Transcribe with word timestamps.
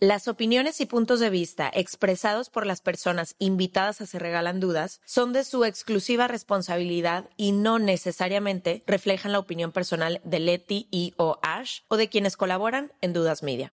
Las 0.00 0.26
opiniones 0.26 0.80
y 0.80 0.86
puntos 0.86 1.20
de 1.20 1.30
vista 1.30 1.70
expresados 1.72 2.50
por 2.50 2.66
las 2.66 2.80
personas 2.80 3.36
invitadas 3.38 4.00
a 4.00 4.06
Se 4.06 4.18
Regalan 4.18 4.58
Dudas 4.58 5.00
son 5.04 5.32
de 5.32 5.44
su 5.44 5.64
exclusiva 5.64 6.26
responsabilidad 6.26 7.30
y 7.36 7.52
no 7.52 7.78
necesariamente 7.78 8.82
reflejan 8.88 9.30
la 9.30 9.38
opinión 9.38 9.70
personal 9.70 10.20
de 10.24 10.40
Leti 10.40 10.88
y 10.90 11.14
o 11.16 11.38
Ash 11.42 11.80
o 11.88 11.96
de 11.96 12.08
quienes 12.08 12.36
colaboran 12.36 12.92
en 13.02 13.12
Dudas 13.12 13.44
Media. 13.44 13.72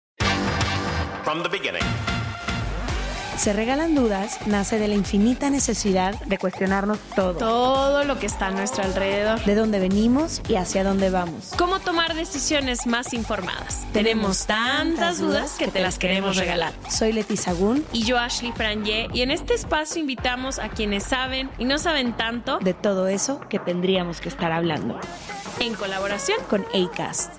Se 3.39 3.53
regalan 3.53 3.95
dudas 3.95 4.37
nace 4.47 4.77
de 4.79 4.89
la 4.89 4.95
infinita 4.95 5.49
necesidad 5.49 6.19
de 6.25 6.37
cuestionarnos 6.37 6.99
todo. 7.15 7.35
Todo 7.35 8.03
lo 8.03 8.19
que 8.19 8.25
está 8.25 8.47
a 8.47 8.51
nuestro 8.51 8.83
alrededor. 8.83 9.41
De 9.45 9.55
dónde 9.55 9.79
venimos 9.79 10.41
y 10.49 10.55
hacia 10.55 10.83
dónde 10.83 11.09
vamos. 11.09 11.51
Cómo 11.57 11.79
tomar 11.79 12.15
decisiones 12.15 12.85
más 12.85 13.13
informadas. 13.13 13.85
Tenemos 13.93 14.45
tantas 14.45 15.19
dudas 15.19 15.55
que 15.57 15.69
te 15.69 15.79
las 15.79 15.97
queremos 15.97 16.35
regalar. 16.35 16.73
Soy 16.89 17.13
Leti 17.13 17.37
Sagún. 17.37 17.85
Y 17.93 18.03
yo 18.03 18.19
Ashley 18.19 18.51
Franje. 18.51 19.07
Y 19.13 19.21
en 19.21 19.31
este 19.31 19.53
espacio 19.53 20.01
invitamos 20.01 20.59
a 20.59 20.67
quienes 20.67 21.05
saben 21.05 21.49
y 21.57 21.63
no 21.63 21.79
saben 21.79 22.17
tanto 22.17 22.59
de 22.59 22.73
todo 22.73 23.07
eso 23.07 23.39
que 23.47 23.57
tendríamos 23.57 24.19
que 24.19 24.27
estar 24.27 24.51
hablando. 24.51 24.99
En 25.61 25.75
colaboración 25.75 26.39
con 26.49 26.65
ACAST. 26.73 27.38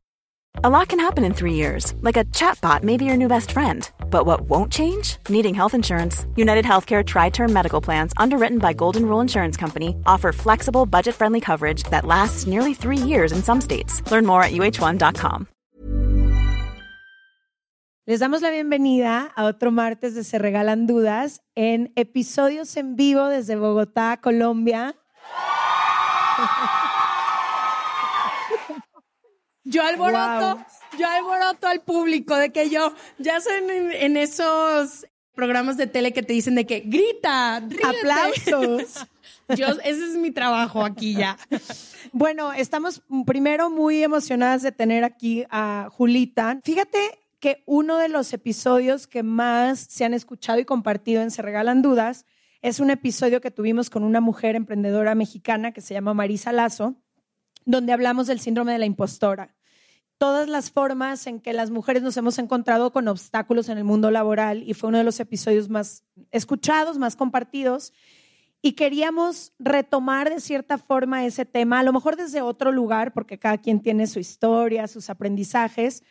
A 0.55 0.69
lot 0.69 0.89
can 0.89 0.99
happen 0.99 1.23
in 1.23 1.33
three 1.33 1.53
years, 1.53 1.95
like 2.01 2.17
a 2.17 2.25
chatbot 2.25 2.83
may 2.83 2.97
be 2.97 3.05
your 3.05 3.15
new 3.15 3.29
best 3.29 3.51
friend. 3.51 3.89
But 4.11 4.25
what 4.25 4.41
won't 4.41 4.71
change? 4.71 5.17
Needing 5.29 5.55
health 5.55 5.73
insurance. 5.73 6.25
United 6.35 6.65
Healthcare 6.65 7.03
Tri 7.05 7.29
Term 7.29 7.51
Medical 7.53 7.81
Plans, 7.81 8.13
underwritten 8.17 8.59
by 8.59 8.73
Golden 8.73 9.05
Rule 9.05 9.21
Insurance 9.21 9.55
Company, 9.57 9.95
offer 10.05 10.31
flexible, 10.33 10.85
budget 10.85 11.15
friendly 11.15 11.39
coverage 11.39 11.83
that 11.83 12.05
lasts 12.05 12.45
nearly 12.47 12.73
three 12.73 12.97
years 12.97 13.31
in 13.31 13.41
some 13.41 13.61
states. 13.61 14.03
Learn 14.11 14.25
more 14.25 14.43
at 14.43 14.51
uh1.com. 14.51 15.47
Les 18.07 18.19
damos 18.19 18.41
la 18.41 18.49
bienvenida 18.49 19.31
a 19.37 19.45
otro 19.45 19.71
martes 19.71 20.15
de 20.15 20.23
Se 20.23 20.37
Regalan 20.37 20.85
Dudas 20.85 21.39
en 21.55 21.93
episodios 21.95 22.75
en 22.75 22.97
vivo 22.97 23.29
desde 23.29 23.55
Bogotá, 23.55 24.17
Colombia. 24.21 24.95
Yo 29.63 29.83
alboroto, 29.83 30.65
yo 30.97 31.07
alboroto 31.07 31.67
al 31.67 31.81
público 31.81 32.35
de 32.35 32.51
que 32.51 32.69
yo 32.69 32.93
ya 33.19 33.39
son 33.39 33.69
en, 33.69 34.17
esos 34.17 35.05
programas 35.35 35.77
de 35.77 35.87
tele 35.87 36.13
que 36.13 36.23
te 36.23 36.33
dicen 36.33 36.55
de 36.55 36.65
que 36.65 36.81
grita, 36.81 37.57
aplausos. 37.57 39.07
Yo, 39.57 39.67
ese 39.67 40.05
es 40.05 40.15
mi 40.15 40.31
trabajo 40.31 40.85
aquí 40.85 41.13
ya. 41.13 41.37
Bueno, 42.13 42.53
estamos 42.53 43.01
primero 43.25 43.69
muy 43.69 44.01
emocionadas 44.01 44.61
de 44.61 44.71
tener 44.71 45.03
aquí 45.03 45.43
a 45.49 45.89
Julita. 45.91 46.61
Fíjate 46.63 47.19
que 47.41 47.63
uno 47.65 47.97
de 47.97 48.07
los 48.07 48.31
episodios 48.31 49.07
que 49.07 49.23
más 49.23 49.79
se 49.89 50.05
han 50.05 50.13
escuchado 50.13 50.59
y 50.59 50.65
compartido 50.65 51.21
en 51.21 51.31
Se 51.31 51.41
Regalan 51.41 51.81
Dudas 51.81 52.25
es 52.61 52.79
un 52.79 52.91
episodio 52.91 53.41
que 53.41 53.51
tuvimos 53.51 53.89
con 53.89 54.03
una 54.03 54.21
mujer 54.21 54.55
emprendedora 54.55 55.15
mexicana 55.15 55.71
que 55.71 55.81
se 55.81 55.95
llama 55.95 56.13
Marisa 56.13 56.51
Lazo, 56.51 56.95
donde 57.65 57.93
hablamos 57.93 58.27
del 58.27 58.39
síndrome 58.39 58.73
de 58.73 58.79
la 58.79 58.85
impostora 58.85 59.55
todas 60.21 60.47
las 60.47 60.69
formas 60.69 61.25
en 61.25 61.39
que 61.39 61.51
las 61.51 61.71
mujeres 61.71 62.03
nos 62.03 62.15
hemos 62.15 62.37
encontrado 62.37 62.91
con 62.91 63.07
obstáculos 63.07 63.69
en 63.69 63.79
el 63.79 63.83
mundo 63.83 64.11
laboral 64.11 64.61
y 64.61 64.75
fue 64.75 64.89
uno 64.89 64.99
de 64.99 65.03
los 65.03 65.19
episodios 65.19 65.67
más 65.67 66.03
escuchados, 66.29 66.99
más 66.99 67.15
compartidos. 67.15 67.91
Y 68.61 68.73
queríamos 68.73 69.51
retomar 69.57 70.29
de 70.29 70.39
cierta 70.39 70.77
forma 70.77 71.25
ese 71.25 71.43
tema, 71.43 71.79
a 71.79 71.83
lo 71.83 71.91
mejor 71.91 72.17
desde 72.17 72.43
otro 72.43 72.71
lugar, 72.71 73.13
porque 73.13 73.39
cada 73.39 73.57
quien 73.57 73.81
tiene 73.81 74.05
su 74.05 74.19
historia, 74.19 74.87
sus 74.87 75.09
aprendizajes, 75.09 76.03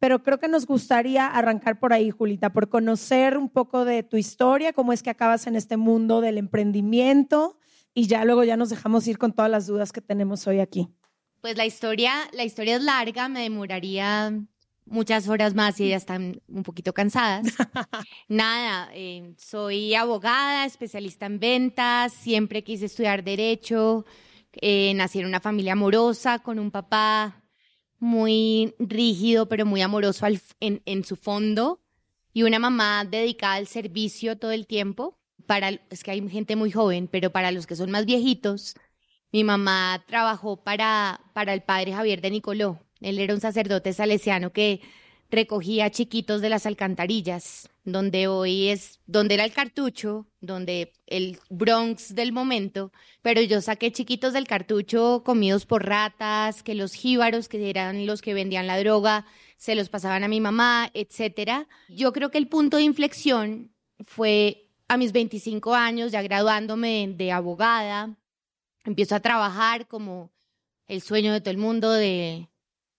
pero 0.00 0.24
creo 0.24 0.40
que 0.40 0.48
nos 0.48 0.66
gustaría 0.66 1.28
arrancar 1.28 1.78
por 1.78 1.92
ahí, 1.92 2.10
Julita, 2.10 2.52
por 2.52 2.68
conocer 2.68 3.38
un 3.38 3.48
poco 3.48 3.84
de 3.84 4.02
tu 4.02 4.16
historia, 4.16 4.72
cómo 4.72 4.92
es 4.92 5.04
que 5.04 5.10
acabas 5.10 5.46
en 5.46 5.54
este 5.54 5.76
mundo 5.76 6.20
del 6.20 6.36
emprendimiento 6.36 7.60
y 7.94 8.06
ya 8.06 8.24
luego 8.24 8.44
ya 8.44 8.56
nos 8.56 8.70
dejamos 8.70 9.06
ir 9.06 9.18
con 9.18 9.32
todas 9.32 9.50
las 9.50 9.66
dudas 9.66 9.92
que 9.92 10.00
tenemos 10.00 10.46
hoy 10.46 10.60
aquí. 10.60 10.88
Pues 11.40 11.56
la 11.56 11.66
historia, 11.66 12.12
la 12.32 12.44
historia 12.44 12.76
es 12.76 12.82
larga, 12.82 13.28
me 13.28 13.42
demoraría 13.42 14.32
muchas 14.86 15.28
horas 15.28 15.54
más 15.54 15.78
y 15.80 15.88
ya 15.88 15.96
están 15.96 16.40
un 16.48 16.62
poquito 16.62 16.92
cansadas. 16.92 17.46
Nada, 18.28 18.90
eh, 18.94 19.34
soy 19.38 19.94
abogada, 19.94 20.64
especialista 20.64 21.26
en 21.26 21.38
ventas, 21.38 22.12
siempre 22.12 22.62
quise 22.62 22.86
estudiar 22.86 23.24
derecho, 23.24 24.04
eh, 24.52 24.92
nací 24.94 25.20
en 25.20 25.26
una 25.26 25.40
familia 25.40 25.72
amorosa 25.72 26.40
con 26.40 26.58
un 26.58 26.70
papá 26.70 27.42
muy 27.98 28.74
rígido 28.78 29.48
pero 29.48 29.64
muy 29.64 29.80
amoroso 29.80 30.26
en, 30.60 30.82
en 30.84 31.04
su 31.04 31.16
fondo 31.16 31.80
y 32.32 32.42
una 32.42 32.58
mamá 32.58 33.04
dedicada 33.04 33.54
al 33.54 33.66
servicio 33.66 34.38
todo 34.38 34.52
el 34.52 34.66
tiempo. 34.66 35.18
Para, 35.46 35.70
es 35.90 36.02
que 36.02 36.10
hay 36.10 36.28
gente 36.28 36.56
muy 36.56 36.70
joven, 36.70 37.08
pero 37.10 37.30
para 37.30 37.50
los 37.50 37.66
que 37.66 37.76
son 37.76 37.90
más 37.90 38.06
viejitos, 38.06 38.74
mi 39.32 39.44
mamá 39.44 40.04
trabajó 40.06 40.62
para, 40.62 41.20
para 41.32 41.54
el 41.54 41.62
padre 41.62 41.92
Javier 41.92 42.20
de 42.20 42.30
Nicoló. 42.30 42.80
Él 43.00 43.18
era 43.18 43.34
un 43.34 43.40
sacerdote 43.40 43.92
salesiano 43.92 44.52
que 44.52 44.80
recogía 45.32 45.90
chiquitos 45.90 46.42
de 46.42 46.50
las 46.50 46.66
alcantarillas, 46.66 47.70
donde 47.84 48.28
hoy 48.28 48.68
es, 48.68 49.00
donde 49.06 49.34
era 49.34 49.44
el 49.44 49.52
cartucho, 49.52 50.26
donde 50.40 50.92
el 51.06 51.38
Bronx 51.48 52.14
del 52.14 52.32
momento, 52.32 52.92
pero 53.22 53.40
yo 53.40 53.62
saqué 53.62 53.90
chiquitos 53.90 54.34
del 54.34 54.46
cartucho 54.46 55.22
comidos 55.24 55.64
por 55.64 55.86
ratas, 55.86 56.62
que 56.62 56.74
los 56.74 56.92
jíbaros, 56.92 57.48
que 57.48 57.70
eran 57.70 58.06
los 58.06 58.20
que 58.20 58.34
vendían 58.34 58.66
la 58.66 58.78
droga, 58.78 59.24
se 59.56 59.74
los 59.74 59.88
pasaban 59.88 60.22
a 60.22 60.28
mi 60.28 60.40
mamá, 60.40 60.90
etcétera. 60.92 61.66
Yo 61.88 62.12
creo 62.12 62.30
que 62.30 62.38
el 62.38 62.48
punto 62.48 62.76
de 62.76 62.82
inflexión 62.82 63.72
fue 64.04 64.61
a 64.92 64.98
mis 64.98 65.12
25 65.12 65.74
años, 65.74 66.12
ya 66.12 66.20
graduándome 66.20 67.14
de 67.16 67.32
abogada, 67.32 68.14
empiezo 68.84 69.14
a 69.14 69.20
trabajar 69.20 69.88
como 69.88 70.30
el 70.86 71.00
sueño 71.00 71.32
de 71.32 71.40
todo 71.40 71.50
el 71.50 71.56
mundo 71.56 71.90
de 71.92 72.50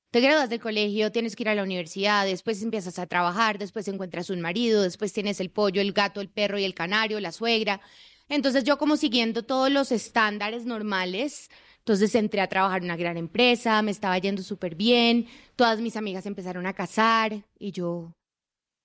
te 0.09 0.19
graduas 0.19 0.49
del 0.49 0.59
colegio, 0.59 1.11
tienes 1.11 1.35
que 1.35 1.43
ir 1.43 1.49
a 1.49 1.55
la 1.55 1.61
universidad, 1.61 2.25
después 2.25 2.63
empiezas 2.63 2.97
a 2.97 3.05
trabajar, 3.05 3.59
después 3.59 3.87
encuentras 3.87 4.31
un 4.31 4.41
marido, 4.41 4.81
después 4.81 5.13
tienes 5.13 5.39
el 5.39 5.51
pollo, 5.51 5.81
el 5.81 5.93
gato, 5.93 6.19
el 6.19 6.29
perro 6.29 6.57
y 6.57 6.63
el 6.63 6.73
canario, 6.73 7.19
la 7.19 7.31
suegra. 7.31 7.79
Entonces 8.27 8.63
yo 8.63 8.79
como 8.79 8.97
siguiendo 8.97 9.43
todos 9.43 9.71
los 9.71 9.91
estándares 9.91 10.65
normales, 10.65 11.49
entonces 11.77 12.15
entré 12.15 12.41
a 12.41 12.49
trabajar 12.49 12.79
en 12.79 12.85
una 12.85 12.97
gran 12.97 13.17
empresa, 13.17 13.83
me 13.83 13.91
estaba 13.91 14.17
yendo 14.17 14.41
súper 14.41 14.73
bien, 14.73 15.27
todas 15.55 15.79
mis 15.79 15.95
amigas 15.95 16.25
empezaron 16.25 16.65
a 16.65 16.73
casar 16.73 17.45
y 17.59 17.71
yo 17.71 18.15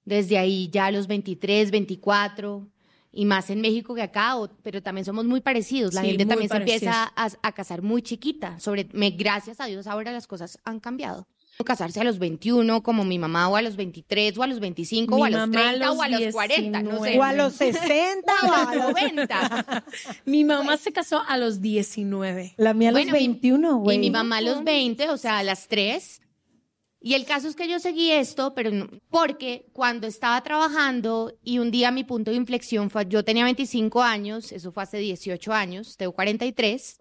desde 0.04 0.37
ahí 0.37 0.69
ya 0.70 0.87
a 0.87 0.90
los 0.90 1.06
23, 1.06 1.70
24 1.70 2.69
y 3.19 3.25
más 3.25 3.50
en 3.50 3.61
México 3.61 3.97
que 3.97 4.03
acá, 4.03 4.37
pero 4.62 4.81
también 4.81 5.05
somos 5.05 5.25
muy 5.25 5.41
parecidos. 5.41 5.93
La 5.93 6.03
gente 6.03 6.25
también 6.25 6.49
se 6.49 6.56
empieza 6.56 7.12
a, 7.17 7.53
casar 7.53 7.82
muy 7.82 8.00
chiquita. 8.00 8.61
Sobre, 8.61 8.88
me, 8.93 9.11
gracias 9.11 9.59
a 9.59 9.67
Dios 9.67 9.88
ahora 9.88 10.12
las 10.12 10.29
cosas 10.29 10.61
han 10.65 10.79
cambiado. 10.79 11.26
Casarse 11.65 12.00
a 12.00 12.05
los 12.05 12.20
21 12.20 12.85
como 12.85 13.05
mi 13.05 13.19
mamá 13.19 13.49
o 13.49 13.56
a 13.56 13.62
los 13.62 13.75
23 13.75 14.38
o 14.38 14.44
a 14.44 14.47
los 14.47 14.61
25 14.61 15.17
o 15.17 15.25
a 15.25 15.31
los 15.31 15.50
30 15.50 15.91
o 15.91 16.00
a 16.00 16.09
los 16.09 16.32
40, 16.32 16.82
no 16.85 17.03
sé. 17.03 17.19
O 17.19 17.23
a 17.25 17.32
los 17.32 17.55
60 17.55 18.32
o 18.44 18.53
a 18.53 18.75
los 18.76 18.85
90. 18.93 19.85
mi 20.25 20.44
mamá 20.44 20.76
se 20.76 20.93
casó 20.93 21.21
a 21.26 21.37
los 21.38 21.61
19. 21.61 22.55
La 22.56 22.73
mía 22.73 22.91
a 22.91 22.93
los 22.93 23.11
21, 23.11 23.79
güey. 23.79 23.97
Y 23.97 23.99
mi 23.99 24.11
mamá 24.12 24.37
a 24.37 24.43
los 24.43 24.62
20, 24.62 25.11
o 25.11 25.17
sea, 25.17 25.38
a 25.38 25.43
las 25.43 25.67
3. 25.67 26.21
Y 27.00 27.15
el 27.15 27.25
caso 27.25 27.47
es 27.49 27.55
que 27.55 27.69
yo 27.69 27.79
seguí 27.79 28.11
esto, 28.11 28.55
pero 28.55 28.71
no, 28.73 28.89
porque 29.09 29.67
cuando 29.73 30.06
estaba 30.06 30.43
trabajando 30.43 31.33
y 31.43 31.59
un 31.61 31.71
día 31.71 31.93
mi 31.93 32.03
punto 32.03 32.33
de 32.33 32.37
inflexión 32.37 32.91
fue, 32.91 33.06
yo 33.09 33.25
tenía 33.25 33.45
25 33.45 34.03
años, 34.03 34.50
eso 34.50 34.73
fue 34.73 34.83
hace 34.83 34.99
18 34.99 35.53
años, 35.53 35.97
tengo 35.97 36.12
43, 36.12 37.00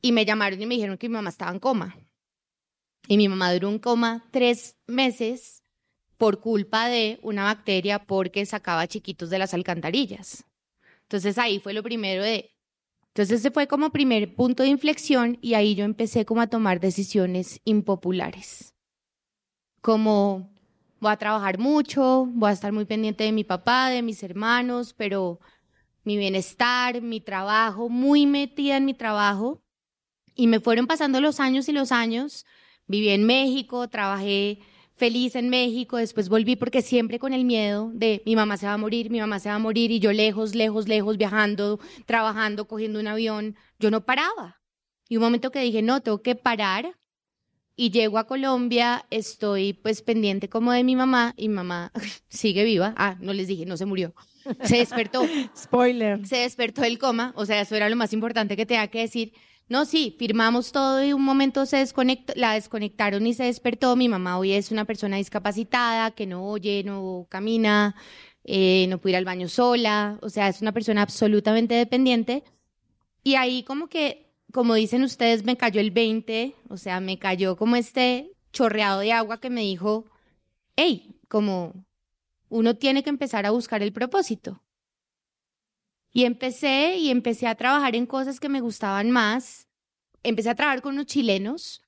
y 0.00 0.12
me 0.12 0.24
llamaron 0.24 0.62
y 0.62 0.66
me 0.66 0.76
dijeron 0.76 0.96
que 0.96 1.08
mi 1.08 1.14
mamá 1.14 1.30
estaba 1.30 1.50
en 1.50 1.58
coma. 1.58 1.96
Y 3.08 3.16
mi 3.16 3.28
mamá 3.28 3.52
duró 3.52 3.68
un 3.68 3.78
coma 3.78 4.28
tres 4.30 4.76
meses 4.86 5.62
por 6.16 6.40
culpa 6.40 6.88
de 6.88 7.18
una 7.22 7.44
bacteria 7.44 8.04
porque 8.04 8.46
sacaba 8.46 8.86
chiquitos 8.86 9.30
de 9.30 9.38
las 9.38 9.54
alcantarillas. 9.54 10.44
Entonces 11.02 11.38
ahí 11.38 11.58
fue 11.60 11.72
lo 11.72 11.82
primero 11.82 12.22
de... 12.22 12.55
Entonces 13.16 13.40
ese 13.40 13.50
fue 13.50 13.66
como 13.66 13.88
primer 13.88 14.34
punto 14.34 14.62
de 14.62 14.68
inflexión 14.68 15.38
y 15.40 15.54
ahí 15.54 15.74
yo 15.74 15.86
empecé 15.86 16.26
como 16.26 16.42
a 16.42 16.48
tomar 16.48 16.80
decisiones 16.80 17.62
impopulares. 17.64 18.74
Como 19.80 20.50
voy 21.00 21.12
a 21.12 21.16
trabajar 21.16 21.58
mucho, 21.58 22.26
voy 22.26 22.50
a 22.50 22.52
estar 22.52 22.72
muy 22.72 22.84
pendiente 22.84 23.24
de 23.24 23.32
mi 23.32 23.42
papá, 23.42 23.88
de 23.88 24.02
mis 24.02 24.22
hermanos, 24.22 24.92
pero 24.92 25.40
mi 26.04 26.18
bienestar, 26.18 27.00
mi 27.00 27.22
trabajo, 27.22 27.88
muy 27.88 28.26
metida 28.26 28.76
en 28.76 28.84
mi 28.84 28.92
trabajo. 28.92 29.62
Y 30.34 30.46
me 30.46 30.60
fueron 30.60 30.86
pasando 30.86 31.22
los 31.22 31.40
años 31.40 31.70
y 31.70 31.72
los 31.72 31.92
años. 31.92 32.44
Viví 32.86 33.08
en 33.08 33.24
México, 33.24 33.88
trabajé 33.88 34.58
feliz 34.96 35.36
en 35.36 35.50
México, 35.50 35.98
después 35.98 36.28
volví 36.28 36.56
porque 36.56 36.82
siempre 36.82 37.18
con 37.18 37.32
el 37.32 37.44
miedo 37.44 37.90
de 37.92 38.22
mi 38.24 38.34
mamá 38.34 38.56
se 38.56 38.66
va 38.66 38.72
a 38.72 38.78
morir, 38.78 39.10
mi 39.10 39.20
mamá 39.20 39.38
se 39.38 39.50
va 39.50 39.56
a 39.56 39.58
morir 39.60 39.90
y 39.90 40.00
yo 40.00 40.12
lejos, 40.12 40.54
lejos, 40.54 40.88
lejos, 40.88 41.18
viajando, 41.18 41.78
trabajando, 42.06 42.66
cogiendo 42.66 42.98
un 42.98 43.06
avión, 43.06 43.56
yo 43.78 43.90
no 43.90 44.04
paraba. 44.04 44.60
Y 45.08 45.16
un 45.16 45.22
momento 45.22 45.52
que 45.52 45.60
dije, 45.60 45.82
no, 45.82 46.00
tengo 46.00 46.22
que 46.22 46.34
parar. 46.34 46.96
Y 47.78 47.90
llego 47.90 48.16
a 48.16 48.26
Colombia, 48.26 49.04
estoy 49.10 49.74
pues 49.74 50.00
pendiente 50.00 50.48
como 50.48 50.72
de 50.72 50.82
mi 50.82 50.96
mamá 50.96 51.34
y 51.36 51.50
mamá 51.50 51.92
sigue 52.28 52.64
viva. 52.64 52.94
Ah, 52.96 53.16
no 53.20 53.34
les 53.34 53.48
dije, 53.48 53.66
no 53.66 53.76
se 53.76 53.84
murió. 53.84 54.14
Se 54.62 54.78
despertó. 54.78 55.22
Spoiler. 55.56 56.26
Se 56.26 56.36
despertó 56.36 56.80
del 56.80 56.98
coma, 56.98 57.34
o 57.36 57.44
sea, 57.44 57.60
eso 57.60 57.76
era 57.76 57.90
lo 57.90 57.96
más 57.96 58.14
importante 58.14 58.56
que 58.56 58.64
tenía 58.64 58.88
que 58.88 59.00
decir. 59.00 59.34
No, 59.68 59.84
sí, 59.84 60.14
firmamos 60.16 60.70
todo 60.70 61.04
y 61.04 61.12
un 61.12 61.22
momento 61.24 61.66
se 61.66 61.78
desconectó, 61.78 62.32
la 62.36 62.52
desconectaron 62.54 63.26
y 63.26 63.34
se 63.34 63.44
despertó. 63.44 63.96
Mi 63.96 64.08
mamá 64.08 64.38
hoy 64.38 64.52
es 64.52 64.70
una 64.70 64.84
persona 64.84 65.16
discapacitada 65.16 66.12
que 66.12 66.26
no 66.26 66.46
oye, 66.46 66.84
no 66.84 67.26
camina, 67.28 67.96
eh, 68.44 68.86
no 68.88 68.98
puede 68.98 69.14
ir 69.14 69.16
al 69.16 69.24
baño 69.24 69.48
sola, 69.48 70.18
o 70.22 70.28
sea, 70.30 70.48
es 70.48 70.62
una 70.62 70.72
persona 70.72 71.02
absolutamente 71.02 71.74
dependiente. 71.74 72.44
Y 73.24 73.34
ahí 73.34 73.64
como 73.64 73.88
que, 73.88 74.32
como 74.52 74.74
dicen 74.74 75.02
ustedes, 75.02 75.44
me 75.44 75.56
cayó 75.56 75.80
el 75.80 75.90
20, 75.90 76.54
o 76.68 76.76
sea, 76.76 77.00
me 77.00 77.18
cayó 77.18 77.56
como 77.56 77.74
este 77.76 78.32
chorreado 78.52 79.00
de 79.00 79.12
agua 79.12 79.40
que 79.40 79.50
me 79.50 79.62
dijo, 79.62 80.06
hey, 80.76 81.16
como 81.28 81.84
uno 82.48 82.76
tiene 82.76 83.02
que 83.02 83.10
empezar 83.10 83.46
a 83.46 83.50
buscar 83.50 83.82
el 83.82 83.92
propósito. 83.92 84.62
Y 86.16 86.24
empecé 86.24 86.96
y 86.96 87.10
empecé 87.10 87.46
a 87.46 87.56
trabajar 87.56 87.94
en 87.94 88.06
cosas 88.06 88.40
que 88.40 88.48
me 88.48 88.62
gustaban 88.62 89.10
más. 89.10 89.68
Empecé 90.22 90.48
a 90.48 90.54
trabajar 90.54 90.80
con 90.80 90.94
unos 90.94 91.04
chilenos. 91.04 91.82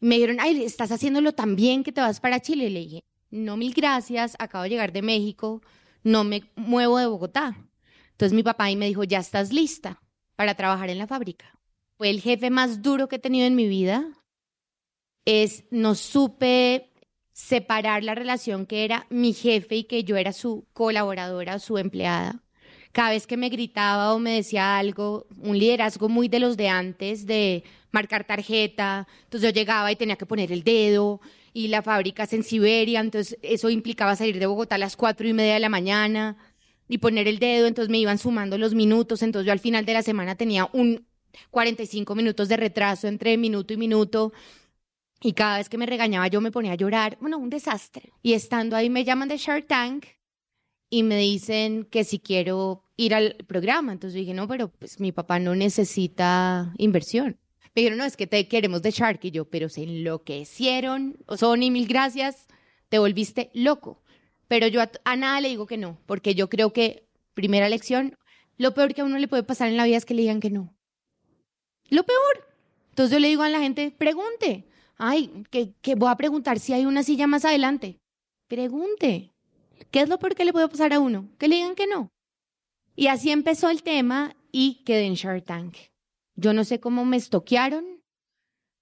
Me 0.00 0.14
dijeron, 0.14 0.38
ay, 0.40 0.64
estás 0.64 0.92
haciéndolo 0.92 1.34
tan 1.34 1.56
bien 1.56 1.84
que 1.84 1.92
te 1.92 2.00
vas 2.00 2.18
para 2.18 2.40
Chile. 2.40 2.70
Le 2.70 2.80
dije, 2.80 3.04
no, 3.28 3.58
mil 3.58 3.74
gracias, 3.74 4.34
acabo 4.38 4.64
de 4.64 4.70
llegar 4.70 4.94
de 4.94 5.02
México, 5.02 5.60
no 6.02 6.24
me 6.24 6.50
muevo 6.56 6.96
de 6.96 7.04
Bogotá. 7.04 7.54
Entonces 8.12 8.32
mi 8.34 8.42
papá 8.42 8.64
ahí 8.64 8.76
me 8.76 8.86
dijo, 8.86 9.04
ya 9.04 9.18
estás 9.18 9.52
lista 9.52 10.00
para 10.36 10.54
trabajar 10.54 10.88
en 10.88 10.96
la 10.96 11.06
fábrica. 11.06 11.60
Fue 11.98 12.08
el 12.08 12.22
jefe 12.22 12.48
más 12.48 12.80
duro 12.80 13.08
que 13.08 13.16
he 13.16 13.18
tenido 13.18 13.46
en 13.46 13.56
mi 13.56 13.68
vida. 13.68 14.06
Es, 15.26 15.64
no 15.70 15.96
supe 15.96 16.94
separar 17.34 18.04
la 18.04 18.14
relación 18.14 18.64
que 18.64 18.86
era 18.86 19.06
mi 19.10 19.34
jefe 19.34 19.76
y 19.76 19.84
que 19.84 20.02
yo 20.02 20.16
era 20.16 20.32
su 20.32 20.66
colaboradora, 20.72 21.58
su 21.58 21.76
empleada 21.76 22.42
cada 22.96 23.10
vez 23.10 23.26
que 23.26 23.36
me 23.36 23.50
gritaba 23.50 24.14
o 24.14 24.18
me 24.18 24.36
decía 24.36 24.78
algo, 24.78 25.26
un 25.42 25.58
liderazgo 25.58 26.08
muy 26.08 26.28
de 26.28 26.40
los 26.40 26.56
de 26.56 26.70
antes, 26.70 27.26
de 27.26 27.62
marcar 27.92 28.24
tarjeta, 28.24 29.06
entonces 29.24 29.50
yo 29.50 29.54
llegaba 29.54 29.92
y 29.92 29.96
tenía 29.96 30.16
que 30.16 30.24
poner 30.24 30.50
el 30.50 30.62
dedo, 30.62 31.20
y 31.52 31.68
la 31.68 31.82
fábrica 31.82 32.22
es 32.22 32.32
en 32.32 32.42
Siberia, 32.42 33.00
entonces 33.00 33.38
eso 33.42 33.68
implicaba 33.68 34.16
salir 34.16 34.38
de 34.38 34.46
Bogotá 34.46 34.76
a 34.76 34.78
las 34.78 34.96
cuatro 34.96 35.28
y 35.28 35.34
media 35.34 35.52
de 35.52 35.60
la 35.60 35.68
mañana 35.68 36.38
y 36.88 36.96
poner 36.96 37.28
el 37.28 37.38
dedo, 37.38 37.66
entonces 37.66 37.90
me 37.90 37.98
iban 37.98 38.16
sumando 38.16 38.56
los 38.56 38.72
minutos, 38.72 39.20
entonces 39.20 39.44
yo 39.44 39.52
al 39.52 39.60
final 39.60 39.84
de 39.84 39.92
la 39.92 40.02
semana 40.02 40.34
tenía 40.34 40.66
un 40.72 41.04
45 41.50 42.14
minutos 42.14 42.48
de 42.48 42.56
retraso 42.56 43.08
entre 43.08 43.36
minuto 43.36 43.74
y 43.74 43.76
minuto. 43.76 44.32
Y 45.20 45.34
cada 45.34 45.58
vez 45.58 45.68
que 45.68 45.76
me 45.76 45.84
regañaba 45.84 46.28
yo 46.28 46.40
me 46.40 46.50
ponía 46.50 46.72
a 46.72 46.76
llorar. 46.76 47.18
Bueno, 47.20 47.36
un 47.36 47.50
desastre. 47.50 48.14
Y 48.22 48.32
estando 48.32 48.74
ahí 48.74 48.88
me 48.88 49.04
llaman 49.04 49.28
de 49.28 49.36
Shark 49.36 49.66
Tank 49.66 50.06
y 50.88 51.02
me 51.02 51.18
dicen 51.18 51.84
que 51.84 52.04
si 52.04 52.18
quiero 52.18 52.84
ir 52.96 53.14
al 53.14 53.36
programa. 53.46 53.92
Entonces 53.92 54.18
dije, 54.18 54.34
no, 54.34 54.48
pero 54.48 54.68
pues 54.68 55.00
mi 55.00 55.12
papá 55.12 55.38
no 55.38 55.54
necesita 55.54 56.72
inversión. 56.78 57.38
Me 57.74 57.82
dijeron, 57.82 57.98
no, 57.98 58.04
es 58.04 58.16
que 58.16 58.26
te 58.26 58.48
queremos 58.48 58.82
de 58.82 58.90
Shark. 58.90 59.20
Y 59.22 59.30
yo, 59.30 59.44
pero 59.44 59.68
se 59.68 59.82
enloquecieron. 59.82 61.18
Sony, 61.36 61.70
mil 61.70 61.86
gracias. 61.86 62.46
Te 62.88 62.98
volviste 62.98 63.50
loco. 63.52 64.02
Pero 64.48 64.66
yo 64.68 64.80
a, 64.80 65.16
nada 65.16 65.40
le 65.40 65.48
digo 65.48 65.66
que 65.66 65.76
no, 65.76 65.98
porque 66.06 66.34
yo 66.34 66.48
creo 66.48 66.72
que, 66.72 67.08
primera 67.34 67.68
lección, 67.68 68.16
lo 68.56 68.74
peor 68.74 68.94
que 68.94 69.00
a 69.00 69.04
uno 69.04 69.18
le 69.18 69.28
puede 69.28 69.42
pasar 69.42 69.68
en 69.68 69.76
la 69.76 69.84
vida 69.84 69.96
es 69.96 70.04
que 70.04 70.14
le 70.14 70.22
digan 70.22 70.40
que 70.40 70.50
no. 70.50 70.74
Lo 71.90 72.04
peor. 72.04 72.48
Entonces 72.90 73.12
yo 73.12 73.18
le 73.18 73.28
digo 73.28 73.42
a 73.42 73.48
la 73.48 73.60
gente, 73.60 73.90
pregunte. 73.90 74.68
Ay, 74.96 75.44
que, 75.50 75.74
que 75.82 75.96
voy 75.96 76.10
a 76.10 76.16
preguntar 76.16 76.58
si 76.60 76.72
hay 76.72 76.86
una 76.86 77.02
silla 77.02 77.26
más 77.26 77.44
adelante. 77.44 78.00
Pregunte. 78.48 79.35
¿Qué 79.90 80.00
es 80.00 80.08
lo 80.08 80.18
peor 80.18 80.34
que 80.34 80.44
le 80.44 80.52
puede 80.52 80.68
pasar 80.68 80.92
a 80.92 81.00
uno? 81.00 81.28
Que 81.38 81.48
le 81.48 81.56
digan 81.56 81.74
que 81.74 81.86
no. 81.86 82.10
Y 82.94 83.08
así 83.08 83.30
empezó 83.30 83.68
el 83.68 83.82
tema 83.82 84.34
y 84.52 84.82
quedé 84.84 85.04
en 85.04 85.14
Shark 85.14 85.44
Tank. 85.44 85.76
Yo 86.34 86.52
no 86.52 86.64
sé 86.64 86.80
cómo 86.80 87.04
me 87.04 87.16
estoquearon, 87.16 88.02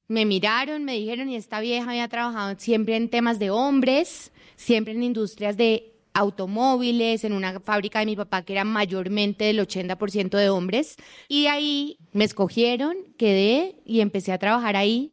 me 0.09 0.25
miraron, 0.25 0.85
me 0.85 0.95
dijeron, 0.95 1.29
y 1.29 1.37
esta 1.37 1.61
vieja 1.61 1.91
había 1.91 2.09
trabajado 2.09 2.59
siempre 2.59 2.97
en 2.97 3.09
temas 3.09 3.39
de 3.39 3.51
hombres, 3.51 4.33
siempre 4.57 4.93
en 4.93 5.03
industrias 5.03 5.57
de 5.57 5.95
automóviles, 6.13 7.25
en 7.25 7.33
una 7.33 7.59
fábrica 7.61 7.99
de 7.99 8.07
mi 8.07 8.17
papá 8.17 8.43
que 8.43 8.53
era 8.53 8.65
mayormente 8.65 9.45
del 9.45 9.59
80% 9.59 10.39
de 10.39 10.49
hombres. 10.49 10.97
Y 11.29 11.47
ahí 11.47 11.99
me 12.13 12.25
escogieron, 12.25 12.97
quedé 13.19 13.81
y 13.85 14.01
empecé 14.01 14.33
a 14.33 14.39
trabajar 14.39 14.77
ahí. 14.77 15.13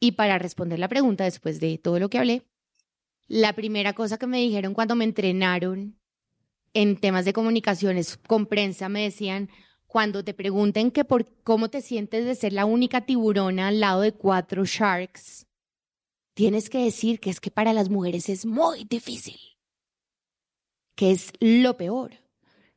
Y 0.00 0.12
para 0.12 0.38
responder 0.38 0.78
la 0.78 0.88
pregunta, 0.88 1.24
después 1.24 1.58
de 1.58 1.76
todo 1.78 1.98
lo 1.98 2.08
que 2.08 2.18
hablé, 2.18 2.42
la 3.28 3.52
primera 3.52 3.92
cosa 3.92 4.18
que 4.18 4.26
me 4.26 4.38
dijeron 4.38 4.74
cuando 4.74 4.96
me 4.96 5.04
entrenaron 5.04 5.98
en 6.74 6.96
temas 6.96 7.24
de 7.24 7.32
comunicaciones 7.32 8.16
con 8.16 8.46
prensa 8.46 8.88
me 8.88 9.02
decían, 9.02 9.50
cuando 9.86 10.22
te 10.22 10.34
pregunten 10.34 10.90
que 10.90 11.04
por 11.04 11.32
cómo 11.42 11.70
te 11.70 11.80
sientes 11.80 12.24
de 12.24 12.34
ser 12.34 12.52
la 12.52 12.64
única 12.64 13.06
tiburona 13.06 13.68
al 13.68 13.80
lado 13.80 14.02
de 14.02 14.12
cuatro 14.12 14.64
sharks, 14.64 15.46
tienes 16.34 16.68
que 16.68 16.84
decir 16.84 17.20
que 17.20 17.30
es 17.30 17.40
que 17.40 17.50
para 17.50 17.72
las 17.72 17.88
mujeres 17.88 18.28
es 18.28 18.44
muy 18.44 18.84
difícil, 18.84 19.38
que 20.94 21.10
es 21.10 21.32
lo 21.40 21.76
peor, 21.76 22.12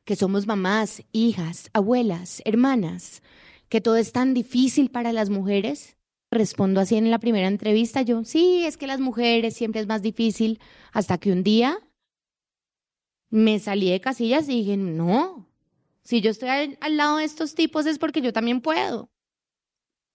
que 0.04 0.16
somos 0.16 0.46
mamás, 0.46 1.02
hijas, 1.12 1.70
abuelas, 1.72 2.42
hermanas, 2.44 3.22
que 3.68 3.80
todo 3.80 3.96
es 3.96 4.12
tan 4.12 4.34
difícil 4.34 4.90
para 4.90 5.12
las 5.12 5.30
mujeres. 5.30 5.96
Respondo 6.32 6.80
así 6.80 6.96
en 6.96 7.10
la 7.10 7.18
primera 7.18 7.46
entrevista, 7.46 8.00
yo, 8.00 8.24
sí, 8.24 8.64
es 8.64 8.78
que 8.78 8.86
las 8.86 9.00
mujeres 9.00 9.54
siempre 9.54 9.82
es 9.82 9.86
más 9.86 10.00
difícil, 10.00 10.60
hasta 10.90 11.18
que 11.18 11.30
un 11.30 11.42
día 11.42 11.78
me 13.28 13.58
salí 13.58 13.90
de 13.90 14.00
casillas 14.00 14.48
y 14.48 14.60
dije, 14.60 14.78
no, 14.78 15.46
si 16.02 16.22
yo 16.22 16.30
estoy 16.30 16.48
al, 16.80 16.96
lado 16.96 17.18
de 17.18 17.24
estos 17.24 17.54
tipos 17.54 17.84
es 17.84 17.98
porque 17.98 18.22
yo 18.22 18.32
también 18.32 18.62
puedo. 18.62 19.10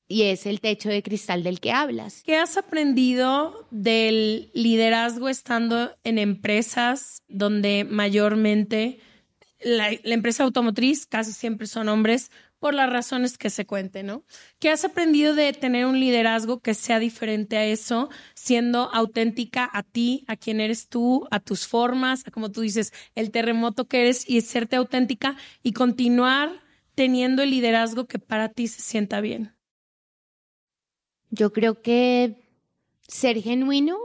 Y 0.08 0.24
es 0.24 0.48
el 0.48 0.60
techo 0.60 0.90
de 0.90 1.04
cristal 1.04 1.44
del 1.44 1.60
que 1.60 1.72
hablas. 1.72 2.24
¿Qué 2.24 2.36
has 2.36 2.58
aprendido 2.58 3.68
del 3.70 4.50
liderazgo 4.56 5.30
estando 5.30 5.96
en 6.04 6.18
empresas 6.18 7.22
donde 7.28 7.84
mayormente 7.84 9.00
la, 9.62 9.92
la, 9.92 10.14
empresa 10.16 10.44
automotriz 10.44 11.06
casi 11.06 11.32
siempre 11.32 11.68
son 11.68 11.90
hombres 11.90 12.32
por 12.60 12.74
las 12.74 12.90
razones 12.90 13.38
que 13.38 13.50
se 13.50 13.66
cuenten, 13.66 14.08
¿no? 14.08 14.24
¿Qué 14.60 14.70
has 14.70 14.84
aprendido 14.84 15.36
de 15.36 15.54
tener 15.54 15.86
un 15.86 16.00
liderazgo 16.00 16.60
que 16.60 16.74
sea 16.74 17.00
diferente 17.00 17.58
a 17.58 17.66
eso, 17.66 18.10
siendo 18.34 18.94
auténtica 18.94 19.70
a 19.72 19.84
ti, 19.84 20.26
a 20.28 20.36
quién 20.36 20.60
eres 20.60 20.88
tú, 20.88 21.28
a 21.32 21.40
tus 21.40 21.68
formas, 21.68 22.26
a 22.26 22.32
como 22.32 22.52
tú 22.52 22.62
dices, 22.62 22.94
el 23.16 23.32
terremoto 23.32 23.88
que 23.88 24.02
eres 24.02 24.28
y 24.28 24.42
serte 24.42 24.76
auténtica 24.76 25.36
y 25.62 25.74
continuar 25.74 26.64
teniendo 26.96 27.44
el 27.44 27.52
liderazgo 27.52 28.08
que 28.08 28.20
para 28.20 28.50
ti 28.50 28.68
se 28.68 28.82
sienta 28.82 29.22
bien? 29.22 29.56
Yo 31.30 31.54
creo 31.54 31.82
que 31.82 32.42
ser 33.08 33.42
genuino, 33.42 33.98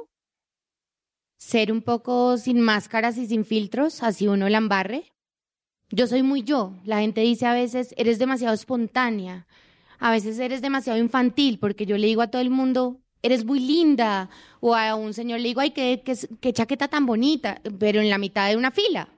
ser 1.39 1.73
un 1.73 1.83
poco 1.83 2.37
sin 2.37 2.61
máscaras 2.61 3.17
y 3.17 3.27
sin 3.27 3.45
filtros, 3.45 4.03
así 4.03 4.29
uno 4.29 4.49
la 4.49 4.59
embarre, 4.59 5.12
yo 5.93 6.07
soy 6.07 6.23
muy 6.23 6.43
yo. 6.43 6.73
La 6.85 7.01
gente 7.01 7.21
dice 7.21 7.47
a 7.47 7.55
veces, 7.55 7.95
eres 7.97 8.19
demasiado 8.19 8.55
espontánea. 8.55 9.47
A 9.99 10.11
veces 10.11 10.39
eres 10.39 10.63
demasiado 10.63 10.99
infantil, 10.99 11.59
porque 11.59 11.87
yo 11.87 11.97
le 11.97 12.07
digo 12.07 12.23
a 12.23 12.29
todo 12.29 12.43
el 12.43 12.51
mundo, 12.51 13.01
eres 13.21 13.45
muy 13.45 13.61
linda. 13.61 14.31
O 14.61 14.75
a 14.75 14.95
un 14.95 15.15
señor 15.15 15.41
le 15.41 15.49
digo, 15.49 15.61
ay, 15.61 15.71
qué, 15.71 16.03
qué, 16.03 16.53
chaqueta 16.53 16.89
tan 16.89 17.07
bonita, 17.07 17.61
pero 17.79 18.01
en 18.01 18.11
la 18.11 18.19
mitad 18.19 18.49
de 18.49 18.57
una 18.57 18.71
fila. 18.71 19.09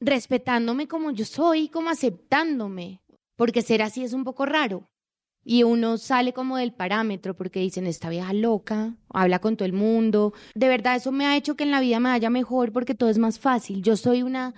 Respetándome 0.00 0.88
como 0.88 1.10
yo 1.12 1.24
soy, 1.24 1.68
como 1.68 1.90
aceptándome. 1.90 3.00
Porque 3.36 3.62
ser 3.62 3.82
así 3.82 4.02
es 4.02 4.12
un 4.12 4.24
poco 4.24 4.46
raro. 4.46 4.88
y 5.46 5.62
uno 5.62 5.98
sale 5.98 6.32
como 6.32 6.56
del 6.56 6.72
parámetro 6.72 7.36
porque 7.36 7.60
dicen, 7.60 7.86
esta 7.86 8.08
vieja 8.08 8.32
loca, 8.32 8.96
habla 9.10 9.40
con 9.40 9.58
todo 9.58 9.66
el 9.66 9.74
mundo. 9.74 10.32
De 10.54 10.68
verdad, 10.68 10.96
eso 10.96 11.12
me 11.12 11.26
ha 11.26 11.36
hecho 11.36 11.54
que 11.54 11.64
en 11.64 11.70
la 11.70 11.80
vida 11.80 12.00
me 12.00 12.08
vaya 12.08 12.30
mejor 12.30 12.72
porque 12.72 12.94
todo 12.94 13.10
es 13.10 13.18
más 13.18 13.38
fácil. 13.38 13.82
Yo 13.82 13.96
soy 13.98 14.22
una 14.22 14.54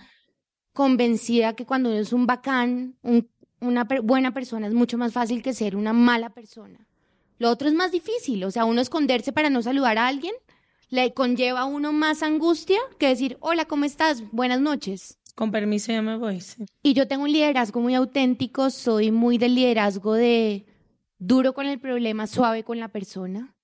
convencida 0.76 1.56
que 1.56 1.66
cuando 1.66 1.88
uno 1.88 1.98
es 1.98 2.12
un 2.12 2.26
bacán, 2.26 2.94
una 3.60 3.88
buena 4.04 4.32
persona, 4.32 4.68
es 4.68 4.74
mucho 4.74 4.98
más 4.98 5.12
fácil 5.12 5.42
que 5.42 5.54
ser 5.54 5.74
una 5.74 5.92
mala 5.92 6.30
persona. 6.30 6.86
Lo 7.38 7.50
otro 7.50 7.66
es 7.66 7.74
más 7.74 7.90
difícil, 7.90 8.44
o 8.44 8.50
sea, 8.50 8.64
uno 8.64 8.80
esconderse 8.80 9.32
para 9.32 9.50
no 9.50 9.62
saludar 9.62 9.98
a 9.98 10.06
alguien 10.06 10.34
le 10.88 11.14
conlleva 11.14 11.62
a 11.62 11.64
uno 11.64 11.92
más 11.92 12.22
angustia 12.22 12.78
que 12.98 13.08
decir, 13.08 13.36
hola, 13.40 13.64
¿cómo 13.64 13.84
estás? 13.84 14.22
Buenas 14.30 14.60
noches. 14.60 15.18
Con 15.34 15.50
permiso, 15.50 15.92
ya 15.92 16.02
me 16.02 16.16
voy. 16.16 16.42
Y 16.82 16.94
yo 16.94 17.08
tengo 17.08 17.24
un 17.24 17.32
liderazgo 17.32 17.80
muy 17.80 17.94
auténtico, 17.94 18.70
soy 18.70 19.10
muy 19.10 19.38
del 19.38 19.54
liderazgo 19.54 20.14
de 20.14 20.66
duro 21.18 21.54
con 21.54 21.66
el 21.66 21.80
problema, 21.80 22.26
suave 22.26 22.62
con 22.62 22.78
la 22.78 22.88
persona. 22.88 23.54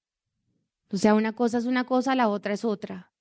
O 0.90 0.96
sea, 0.96 1.14
una 1.14 1.32
cosa 1.32 1.58
es 1.58 1.64
una 1.64 1.84
cosa, 1.84 2.14
la 2.14 2.28
otra 2.28 2.54
es 2.54 2.64
otra. 2.64 3.11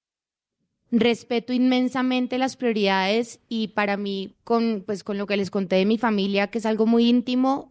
Respeto 0.91 1.53
inmensamente 1.53 2.37
las 2.37 2.57
prioridades 2.57 3.39
y 3.47 3.69
para 3.69 3.95
mí, 3.95 4.35
con, 4.43 4.83
pues, 4.85 5.03
con 5.03 5.17
lo 5.17 5.25
que 5.25 5.37
les 5.37 5.49
conté 5.49 5.77
de 5.77 5.85
mi 5.85 5.97
familia, 5.97 6.47
que 6.47 6.57
es 6.57 6.65
algo 6.65 6.85
muy 6.85 7.07
íntimo, 7.07 7.69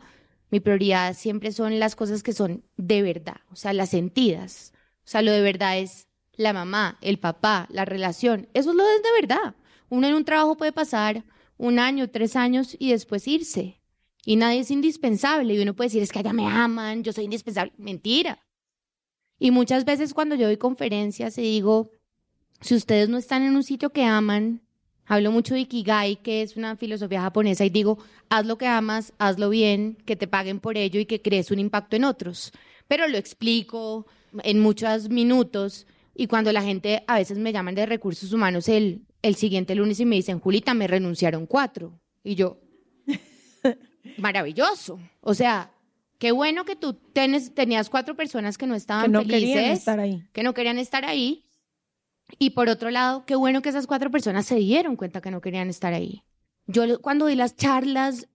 mi 0.50 0.60
prioridad 0.60 1.14
siempre 1.14 1.52
son 1.52 1.78
las 1.78 1.94
cosas 1.96 2.22
que 2.22 2.32
son 2.32 2.64
de 2.76 3.02
verdad, 3.02 3.36
o 3.52 3.56
sea, 3.56 3.72
las 3.72 3.90
sentidas. 3.90 4.72
O 5.04 5.08
sea, 5.10 5.22
lo 5.22 5.32
de 5.32 5.42
verdad 5.42 5.78
es 5.78 6.08
la 6.32 6.52
mamá, 6.52 6.98
el 7.02 7.18
papá, 7.18 7.68
la 7.70 7.84
relación. 7.84 8.48
Eso 8.54 8.70
es 8.70 8.76
lo 8.76 8.84
de, 8.84 9.20
verdad. 9.20 9.54
Uno 9.88 10.08
en 10.08 10.14
un 10.14 10.24
trabajo 10.24 10.56
puede 10.56 10.72
pasar 10.72 11.24
un 11.58 11.78
año, 11.78 12.10
tres 12.10 12.36
años 12.36 12.76
y 12.78 12.90
después 12.90 13.28
irse. 13.28 13.80
Y 14.24 14.36
nadie 14.36 14.60
es 14.60 14.70
indispensable. 14.70 15.54
Y 15.54 15.60
uno 15.60 15.74
puede 15.74 15.88
decir, 15.88 16.02
es 16.02 16.12
que 16.12 16.20
allá 16.20 16.32
me 16.32 16.46
aman, 16.46 17.04
yo 17.04 17.12
soy 17.12 17.24
indispensable. 17.24 17.72
Mentira. 17.76 18.46
Y 19.38 19.50
muchas 19.50 19.84
veces 19.84 20.14
cuando 20.14 20.34
yo 20.34 20.46
doy 20.46 20.56
conferencias 20.56 21.36
y 21.38 21.42
digo, 21.42 21.90
si 22.60 22.74
ustedes 22.74 23.08
no 23.08 23.18
están 23.18 23.42
en 23.42 23.56
un 23.56 23.62
sitio 23.62 23.90
que 23.90 24.04
aman, 24.04 24.60
hablo 25.06 25.32
mucho 25.32 25.54
de 25.54 25.60
Ikigai, 25.60 26.22
que 26.22 26.42
es 26.42 26.56
una 26.56 26.76
filosofía 26.76 27.20
japonesa, 27.20 27.64
y 27.64 27.70
digo, 27.70 27.98
haz 28.28 28.46
lo 28.46 28.58
que 28.58 28.66
amas, 28.66 29.12
hazlo 29.18 29.50
bien, 29.50 29.96
que 30.04 30.16
te 30.16 30.28
paguen 30.28 30.60
por 30.60 30.76
ello 30.76 31.00
y 31.00 31.06
que 31.06 31.20
crees 31.20 31.50
un 31.50 31.58
impacto 31.58 31.96
en 31.96 32.04
otros. 32.04 32.52
Pero 32.86 33.08
lo 33.08 33.18
explico 33.18 34.06
en 34.42 34.60
muchos 34.60 35.08
minutos 35.08 35.86
y 36.14 36.26
cuando 36.26 36.52
la 36.52 36.62
gente 36.62 37.02
a 37.06 37.16
veces 37.16 37.38
me 37.38 37.52
llaman 37.52 37.74
de 37.74 37.86
recursos 37.86 38.32
humanos 38.32 38.68
el, 38.68 39.02
el 39.22 39.36
siguiente 39.36 39.74
lunes 39.74 40.00
y 40.00 40.04
me 40.04 40.16
dicen, 40.16 40.38
Julita, 40.38 40.74
me 40.74 40.86
renunciaron 40.86 41.46
cuatro. 41.46 41.98
Y 42.22 42.34
yo, 42.34 42.60
maravilloso. 44.18 45.00
O 45.20 45.34
sea, 45.34 45.72
qué 46.18 46.32
bueno 46.32 46.64
que 46.64 46.76
tú 46.76 46.94
tenías 46.94 47.90
cuatro 47.90 48.14
personas 48.14 48.58
que 48.58 48.66
no 48.66 48.74
estaban 48.74 49.06
que 49.06 49.10
no 49.10 49.24
Querían 49.24 49.64
estar 49.64 49.98
ahí. 49.98 50.22
Que 50.32 50.42
no 50.42 50.54
querían 50.54 50.78
estar 50.78 51.04
ahí. 51.04 51.44
Y 52.38 52.50
por 52.50 52.68
otro 52.68 52.90
lado, 52.90 53.24
qué 53.26 53.34
bueno 53.34 53.62
que 53.62 53.68
esas 53.68 53.86
cuatro 53.86 54.10
personas 54.10 54.46
se 54.46 54.56
dieron 54.56 54.96
cuenta 54.96 55.20
que 55.20 55.30
no 55.30 55.40
querían 55.40 55.68
estar 55.68 55.92
ahí. 55.92 56.22
Yo 56.66 57.00
cuando 57.00 57.24
doy 57.24 57.34
las 57.34 57.56
charlas, 57.56 58.28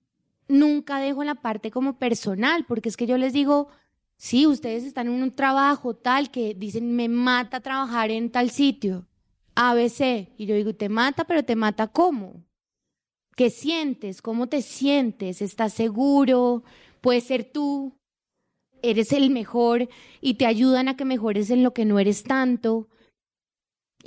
nunca 0.47 0.99
dejo 0.99 1.23
la 1.23 1.35
parte 1.35 1.71
como 1.71 1.97
personal, 1.97 2.65
porque 2.65 2.89
es 2.89 2.97
que 2.97 3.07
yo 3.07 3.17
les 3.17 3.33
digo, 3.33 3.69
sí, 4.17 4.47
ustedes 4.47 4.83
están 4.83 5.07
en 5.07 5.21
un 5.21 5.31
trabajo 5.31 5.95
tal 5.95 6.31
que 6.31 6.53
dicen, 6.53 6.95
me 6.95 7.09
mata 7.09 7.59
trabajar 7.61 8.11
en 8.11 8.29
tal 8.29 8.49
sitio, 8.49 9.07
ABC. 9.55 10.29
Y 10.37 10.45
yo 10.45 10.55
digo, 10.55 10.75
te 10.75 10.89
mata, 10.89 11.23
pero 11.25 11.43
te 11.43 11.55
mata 11.55 11.87
cómo? 11.87 12.43
¿Qué 13.35 13.49
sientes? 13.49 14.21
¿Cómo 14.21 14.47
te 14.47 14.61
sientes? 14.61 15.41
¿Estás 15.41 15.73
seguro? 15.73 16.63
Puedes 17.01 17.25
ser 17.25 17.43
tú. 17.51 17.93
Eres 18.81 19.11
el 19.11 19.29
mejor 19.29 19.89
y 20.21 20.35
te 20.35 20.45
ayudan 20.45 20.87
a 20.87 20.95
que 20.95 21.05
mejores 21.05 21.49
en 21.49 21.63
lo 21.63 21.73
que 21.73 21.85
no 21.85 21.99
eres 21.99 22.23
tanto. 22.23 22.87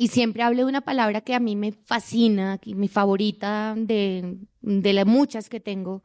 Y 0.01 0.09
siempre 0.09 0.45
hablo 0.45 0.59
de 0.59 0.69
una 0.69 0.83
palabra 0.83 1.23
que 1.23 1.35
a 1.35 1.41
mí 1.41 1.57
me 1.57 1.73
fascina, 1.73 2.61
mi 2.65 2.87
favorita 2.87 3.75
de, 3.77 4.39
de 4.61 4.93
las 4.93 5.05
muchas 5.05 5.49
que 5.49 5.59
tengo, 5.59 6.05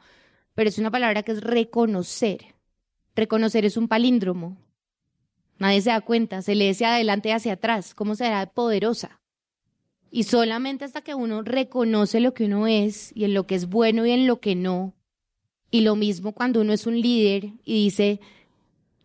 pero 0.56 0.68
es 0.68 0.80
una 0.80 0.90
palabra 0.90 1.22
que 1.22 1.34
es 1.34 1.42
reconocer. 1.42 2.56
Reconocer 3.16 3.66
es 3.66 3.78
un 3.78 3.88
palíndromo. 3.88 4.58
Nadie 5.60 5.82
se 5.82 5.92
da 5.92 6.02
cuenta, 6.02 6.42
se 6.42 6.56
lee 6.56 6.72
hacia 6.72 6.96
adelante 6.96 7.30
y 7.30 7.34
hacia 7.34 7.54
atrás. 7.54 7.94
¿Cómo 7.94 8.16
será 8.16 8.44
poderosa? 8.48 9.22
Y 10.10 10.24
solamente 10.24 10.86
hasta 10.86 11.02
que 11.02 11.14
uno 11.14 11.44
reconoce 11.44 12.20
lo 12.20 12.34
que 12.34 12.46
uno 12.46 12.66
es 12.66 13.16
y 13.16 13.26
en 13.26 13.36
lo 13.36 13.46
que 13.46 13.54
es 13.54 13.70
bueno 13.70 14.08
y 14.08 14.12
en 14.12 14.26
lo 14.26 14.40
que 14.40 14.56
no. 14.56 14.96
Y 15.70 15.82
lo 15.82 15.96
mismo 15.96 16.32
cuando 16.32 16.62
uno 16.62 16.74
es 16.74 16.88
un 16.88 17.00
líder 17.00 17.52
y 17.64 17.84
dice, 17.84 18.22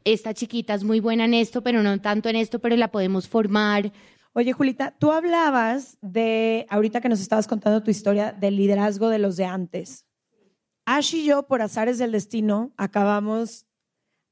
esta 0.05 0.33
chiquita 0.33 0.73
es 0.73 0.83
muy 0.83 1.01
buena 1.01 1.27
en 1.27 1.35
esto, 1.35 1.63
pero 1.63 1.83
no 1.83 2.01
tanto 2.01 2.31
en 2.31 2.37
esto, 2.37 2.59
pero 2.59 2.75
la 2.75 2.91
podemos 2.91 3.29
formar. 3.29 3.93
Oye, 4.33 4.53
Julita, 4.53 4.95
tú 4.99 5.11
hablabas 5.11 5.99
de, 6.01 6.67
ahorita 6.69 7.01
que 7.01 7.09
nos 7.09 7.21
estabas 7.21 7.49
contando 7.49 7.83
tu 7.83 7.91
historia, 7.91 8.33
del 8.33 8.57
liderazgo 8.57 9.09
de 9.09 9.19
los 9.19 9.37
de 9.37 9.47
antes. 9.47 10.07
Ash 10.85 11.15
y 11.15 11.25
yo, 11.25 11.47
por 11.47 11.63
azares 11.63 11.99
del 11.99 12.13
destino, 12.13 12.73
acabamos 12.77 13.67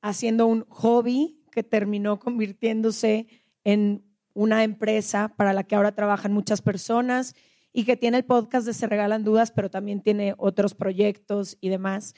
haciendo 0.02 0.46
un 0.46 0.64
hobby 0.68 1.42
que 1.50 1.62
terminó 1.62 2.18
convirtiéndose 2.18 3.26
en 3.64 4.04
una 4.34 4.64
empresa 4.64 5.34
para 5.36 5.52
la 5.52 5.64
que 5.64 5.74
ahora 5.74 5.94
trabajan 5.94 6.32
muchas 6.32 6.62
personas 6.62 7.34
y 7.72 7.84
que 7.84 7.96
tiene 7.96 8.18
el 8.18 8.24
podcast 8.24 8.66
de 8.66 8.74
Se 8.74 8.86
Regalan 8.86 9.24
Dudas, 9.24 9.50
pero 9.50 9.70
también 9.70 10.02
tiene 10.02 10.34
otros 10.38 10.74
proyectos 10.74 11.56
y 11.60 11.68
demás. 11.68 12.14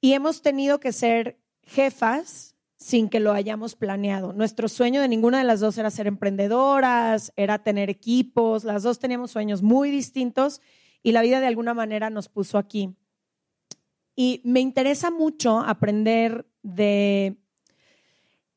Y 0.00 0.12
hemos 0.12 0.42
tenido 0.42 0.80
que 0.80 0.92
ser 0.92 1.40
jefas 1.62 2.56
sin 2.80 3.10
que 3.10 3.20
lo 3.20 3.32
hayamos 3.32 3.76
planeado. 3.76 4.32
Nuestro 4.32 4.66
sueño 4.66 5.02
de 5.02 5.08
ninguna 5.08 5.38
de 5.38 5.44
las 5.44 5.60
dos 5.60 5.76
era 5.76 5.90
ser 5.90 6.06
emprendedoras, 6.06 7.30
era 7.36 7.62
tener 7.62 7.90
equipos, 7.90 8.64
las 8.64 8.82
dos 8.82 8.98
teníamos 8.98 9.30
sueños 9.30 9.60
muy 9.62 9.90
distintos 9.90 10.62
y 11.02 11.12
la 11.12 11.20
vida 11.20 11.40
de 11.40 11.46
alguna 11.46 11.74
manera 11.74 12.08
nos 12.08 12.30
puso 12.30 12.56
aquí. 12.56 12.96
Y 14.16 14.40
me 14.44 14.60
interesa 14.60 15.10
mucho 15.10 15.60
aprender 15.60 16.46
de 16.62 17.36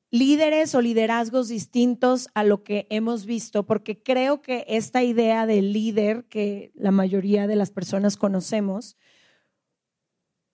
líderes 0.10 0.74
o 0.74 0.82
liderazgos 0.82 1.50
distintos 1.50 2.30
a 2.34 2.46
lo 2.46 2.64
que 2.64 2.88
hemos 2.90 3.26
visto, 3.26 3.66
porque 3.66 4.04
creo 4.04 4.42
que 4.42 4.64
esta 4.70 5.04
idea 5.04 5.46
de 5.46 5.62
líder 5.62 6.26
que 6.30 6.72
la 6.76 6.92
mayoría 6.92 7.46
de 7.46 7.58
las 7.58 7.72
personas 7.72 8.16
conocemos 8.16 8.96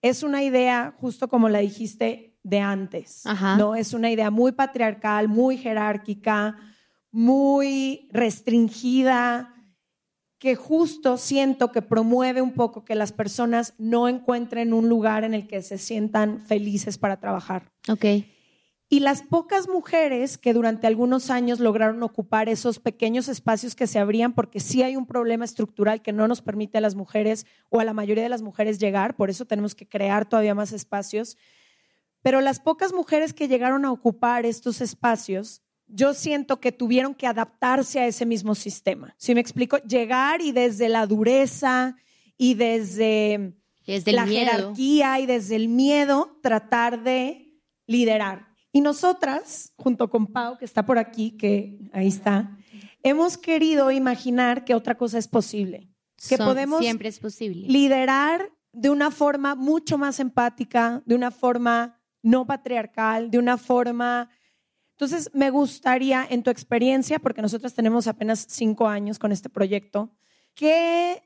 es 0.02 0.24
una 0.24 0.42
idea, 0.42 0.96
justo 0.98 1.28
como 1.28 1.48
la 1.48 1.60
dijiste, 1.60 2.29
de 2.42 2.60
antes, 2.60 3.24
¿no? 3.58 3.74
Es 3.74 3.92
una 3.92 4.10
idea 4.10 4.30
muy 4.30 4.52
patriarcal, 4.52 5.28
muy 5.28 5.58
jerárquica, 5.58 6.56
muy 7.10 8.08
restringida, 8.12 9.54
que 10.38 10.56
justo 10.56 11.18
siento 11.18 11.70
que 11.70 11.82
promueve 11.82 12.40
un 12.40 12.52
poco 12.52 12.84
que 12.84 12.94
las 12.94 13.12
personas 13.12 13.74
no 13.76 14.08
encuentren 14.08 14.72
un 14.72 14.88
lugar 14.88 15.22
en 15.22 15.34
el 15.34 15.46
que 15.46 15.60
se 15.60 15.76
sientan 15.76 16.40
felices 16.40 16.96
para 16.96 17.20
trabajar. 17.20 17.70
Okay. 17.86 18.34
Y 18.92 19.00
las 19.00 19.22
pocas 19.22 19.68
mujeres 19.68 20.38
que 20.38 20.54
durante 20.54 20.86
algunos 20.86 21.30
años 21.30 21.60
lograron 21.60 22.02
ocupar 22.02 22.48
esos 22.48 22.80
pequeños 22.80 23.28
espacios 23.28 23.76
que 23.76 23.86
se 23.86 23.98
abrían, 23.98 24.32
porque 24.32 24.60
sí 24.60 24.82
hay 24.82 24.96
un 24.96 25.06
problema 25.06 25.44
estructural 25.44 26.02
que 26.02 26.12
no 26.12 26.26
nos 26.26 26.40
permite 26.42 26.78
a 26.78 26.80
las 26.80 26.96
mujeres 26.96 27.46
o 27.68 27.78
a 27.78 27.84
la 27.84 27.92
mayoría 27.92 28.24
de 28.24 28.30
las 28.30 28.42
mujeres 28.42 28.80
llegar, 28.80 29.14
por 29.14 29.30
eso 29.30 29.44
tenemos 29.44 29.74
que 29.74 29.86
crear 29.86 30.28
todavía 30.28 30.56
más 30.56 30.72
espacios. 30.72 31.36
Pero 32.22 32.40
las 32.40 32.60
pocas 32.60 32.92
mujeres 32.92 33.32
que 33.32 33.48
llegaron 33.48 33.84
a 33.84 33.92
ocupar 33.92 34.44
estos 34.44 34.80
espacios, 34.80 35.62
yo 35.86 36.14
siento 36.14 36.60
que 36.60 36.72
tuvieron 36.72 37.14
que 37.14 37.26
adaptarse 37.26 38.00
a 38.00 38.06
ese 38.06 38.26
mismo 38.26 38.54
sistema. 38.54 39.14
Si 39.18 39.34
me 39.34 39.40
explico, 39.40 39.78
llegar 39.78 40.40
y 40.40 40.52
desde 40.52 40.88
la 40.88 41.06
dureza 41.06 41.96
y 42.36 42.54
desde, 42.54 43.54
la 43.86 44.26
jerarquía 44.26 45.20
y 45.20 45.26
desde 45.26 45.56
el 45.56 45.68
miedo 45.68 46.38
tratar 46.42 47.02
de 47.02 47.58
liderar. 47.86 48.48
Y 48.72 48.82
nosotras, 48.82 49.72
junto 49.76 50.10
con 50.10 50.26
Pau, 50.26 50.56
que 50.56 50.64
está 50.64 50.86
por 50.86 50.98
aquí, 50.98 51.32
que 51.32 51.78
ahí 51.92 52.06
está, 52.06 52.56
hemos 53.02 53.36
querido 53.36 53.90
imaginar 53.90 54.64
que 54.64 54.74
otra 54.74 54.96
cosa 54.96 55.18
es 55.18 55.26
posible. 55.26 55.88
Que 56.28 56.36
podemos 56.36 56.80
siempre 56.80 57.08
es 57.08 57.18
posible. 57.18 57.66
liderar 57.66 58.52
de 58.72 58.90
una 58.90 59.10
forma 59.10 59.54
mucho 59.54 59.98
más 59.98 60.20
empática, 60.20 61.02
de 61.06 61.14
una 61.14 61.30
forma 61.30 61.99
no 62.22 62.46
patriarcal, 62.46 63.30
de 63.30 63.38
una 63.38 63.58
forma... 63.58 64.30
Entonces, 64.92 65.30
me 65.32 65.48
gustaría, 65.48 66.26
en 66.28 66.42
tu 66.42 66.50
experiencia, 66.50 67.18
porque 67.18 67.40
nosotras 67.40 67.74
tenemos 67.74 68.06
apenas 68.06 68.46
cinco 68.50 68.86
años 68.86 69.18
con 69.18 69.32
este 69.32 69.48
proyecto, 69.48 70.10
¿qué, 70.54 71.22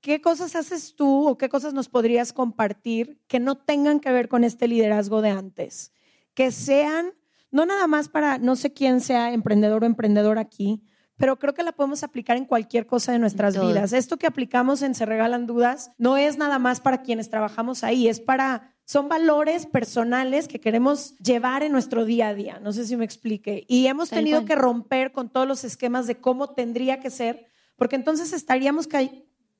¿qué 0.00 0.20
cosas 0.20 0.54
haces 0.54 0.94
tú 0.94 1.26
o 1.28 1.36
qué 1.36 1.48
cosas 1.48 1.74
nos 1.74 1.88
podrías 1.88 2.32
compartir 2.32 3.20
que 3.26 3.40
no 3.40 3.56
tengan 3.56 3.98
que 3.98 4.12
ver 4.12 4.28
con 4.28 4.44
este 4.44 4.68
liderazgo 4.68 5.22
de 5.22 5.30
antes? 5.30 5.92
que 6.36 6.52
sean, 6.52 7.14
no 7.50 7.64
nada 7.64 7.86
más 7.86 8.10
para, 8.10 8.36
no 8.36 8.56
sé 8.56 8.74
quién 8.74 9.00
sea 9.00 9.32
emprendedor 9.32 9.82
o 9.82 9.86
emprendedor 9.86 10.38
aquí, 10.38 10.82
pero 11.16 11.38
creo 11.38 11.54
que 11.54 11.62
la 11.62 11.72
podemos 11.72 12.02
aplicar 12.02 12.36
en 12.36 12.44
cualquier 12.44 12.86
cosa 12.86 13.12
de 13.12 13.18
nuestras 13.18 13.54
Todo. 13.54 13.68
vidas. 13.68 13.92
Esto 13.92 14.16
que 14.18 14.26
aplicamos 14.26 14.82
en 14.82 14.94
Se 14.94 15.06
Regalan 15.06 15.46
Dudas 15.46 15.90
no 15.98 16.16
es 16.16 16.36
nada 16.38 16.58
más 16.58 16.80
para 16.80 17.02
quienes 17.02 17.30
trabajamos 17.30 17.84
ahí, 17.84 18.06
es 18.08 18.20
para, 18.20 18.74
son 18.84 19.08
valores 19.08 19.66
personales 19.66 20.46
que 20.48 20.60
queremos 20.60 21.16
llevar 21.18 21.62
en 21.62 21.72
nuestro 21.72 22.04
día 22.04 22.28
a 22.28 22.34
día. 22.34 22.60
No 22.62 22.72
sé 22.72 22.86
si 22.86 22.96
me 22.96 23.04
explique. 23.04 23.64
Y 23.68 23.86
hemos 23.86 24.10
Tal 24.10 24.18
tenido 24.20 24.40
cual. 24.40 24.46
que 24.48 24.54
romper 24.56 25.12
con 25.12 25.30
todos 25.30 25.48
los 25.48 25.64
esquemas 25.64 26.06
de 26.06 26.16
cómo 26.20 26.50
tendría 26.54 27.00
que 27.00 27.10
ser, 27.10 27.46
porque 27.76 27.96
entonces 27.96 28.32
estaríamos 28.32 28.86
ca- 28.86 29.10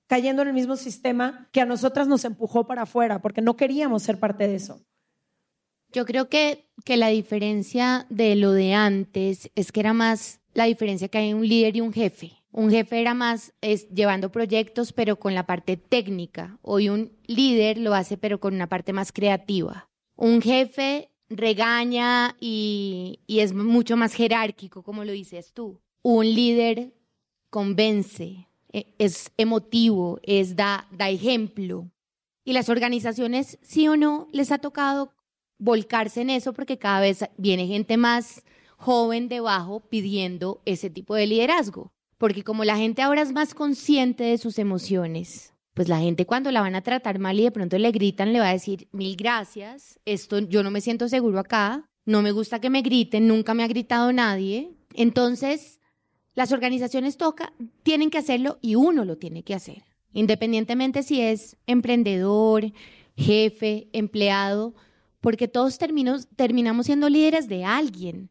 cayendo 0.06 0.42
en 0.42 0.48
el 0.48 0.54
mismo 0.54 0.76
sistema 0.76 1.48
que 1.52 1.60
a 1.60 1.66
nosotras 1.66 2.06
nos 2.06 2.24
empujó 2.24 2.66
para 2.66 2.82
afuera, 2.82 3.20
porque 3.22 3.40
no 3.42 3.56
queríamos 3.56 4.02
ser 4.02 4.18
parte 4.20 4.46
de 4.46 4.54
eso. 4.56 4.82
Yo 5.92 6.04
creo 6.04 6.28
que, 6.28 6.68
que 6.84 6.96
la 6.96 7.08
diferencia 7.08 8.06
de 8.10 8.36
lo 8.36 8.52
de 8.52 8.74
antes 8.74 9.50
es 9.54 9.72
que 9.72 9.80
era 9.80 9.92
más 9.94 10.40
la 10.56 10.64
diferencia 10.64 11.08
que 11.08 11.18
hay 11.18 11.34
un 11.34 11.46
líder 11.46 11.76
y 11.76 11.82
un 11.82 11.92
jefe. 11.92 12.32
Un 12.50 12.70
jefe 12.70 12.98
era 12.98 13.12
más 13.12 13.52
es, 13.60 13.90
llevando 13.90 14.32
proyectos, 14.32 14.94
pero 14.94 15.16
con 15.16 15.34
la 15.34 15.44
parte 15.44 15.76
técnica. 15.76 16.58
Hoy 16.62 16.88
un 16.88 17.12
líder 17.26 17.76
lo 17.76 17.92
hace, 17.92 18.16
pero 18.16 18.40
con 18.40 18.54
una 18.54 18.66
parte 18.66 18.94
más 18.94 19.12
creativa. 19.12 19.90
Un 20.16 20.40
jefe 20.40 21.10
regaña 21.28 22.36
y, 22.40 23.20
y 23.26 23.40
es 23.40 23.52
mucho 23.52 23.98
más 23.98 24.14
jerárquico, 24.14 24.82
como 24.82 25.04
lo 25.04 25.12
dices 25.12 25.52
tú. 25.52 25.78
Un 26.00 26.24
líder 26.24 26.94
convence, 27.50 28.48
e- 28.72 28.94
es 28.98 29.30
emotivo, 29.36 30.18
es 30.22 30.56
da, 30.56 30.88
da 30.90 31.10
ejemplo. 31.10 31.90
Y 32.46 32.54
las 32.54 32.70
organizaciones, 32.70 33.58
sí 33.60 33.88
o 33.88 33.96
no, 33.98 34.26
les 34.32 34.50
ha 34.52 34.58
tocado 34.58 35.12
volcarse 35.58 36.22
en 36.22 36.30
eso 36.30 36.54
porque 36.54 36.78
cada 36.78 37.00
vez 37.00 37.26
viene 37.36 37.66
gente 37.66 37.98
más 37.98 38.42
joven 38.76 39.28
debajo 39.28 39.80
pidiendo 39.80 40.62
ese 40.64 40.90
tipo 40.90 41.14
de 41.14 41.26
liderazgo. 41.26 41.92
Porque 42.18 42.42
como 42.42 42.64
la 42.64 42.76
gente 42.76 43.02
ahora 43.02 43.22
es 43.22 43.32
más 43.32 43.54
consciente 43.54 44.24
de 44.24 44.38
sus 44.38 44.58
emociones, 44.58 45.52
pues 45.74 45.88
la 45.88 45.98
gente 45.98 46.24
cuando 46.24 46.50
la 46.50 46.62
van 46.62 46.74
a 46.74 46.82
tratar 46.82 47.18
mal 47.18 47.38
y 47.38 47.44
de 47.44 47.50
pronto 47.50 47.76
le 47.76 47.90
gritan, 47.90 48.32
le 48.32 48.40
va 48.40 48.48
a 48.48 48.52
decir 48.52 48.88
mil 48.92 49.16
gracias, 49.16 50.00
esto 50.06 50.38
yo 50.38 50.62
no 50.62 50.70
me 50.70 50.80
siento 50.80 51.08
seguro 51.08 51.38
acá, 51.38 51.84
no 52.06 52.22
me 52.22 52.32
gusta 52.32 52.60
que 52.60 52.70
me 52.70 52.80
griten, 52.80 53.28
nunca 53.28 53.52
me 53.52 53.62
ha 53.62 53.68
gritado 53.68 54.12
nadie. 54.12 54.70
Entonces, 54.94 55.80
las 56.34 56.52
organizaciones 56.52 57.18
toca, 57.18 57.52
tienen 57.82 58.08
que 58.08 58.18
hacerlo 58.18 58.58
y 58.62 58.76
uno 58.76 59.04
lo 59.04 59.18
tiene 59.18 59.42
que 59.42 59.54
hacer. 59.54 59.84
Independientemente 60.12 61.02
si 61.02 61.20
es 61.20 61.58
emprendedor, 61.66 62.72
jefe, 63.16 63.88
empleado, 63.92 64.74
porque 65.20 65.48
todos 65.48 65.78
terminamos 65.78 66.86
siendo 66.86 67.10
líderes 67.10 67.48
de 67.48 67.64
alguien. 67.64 68.30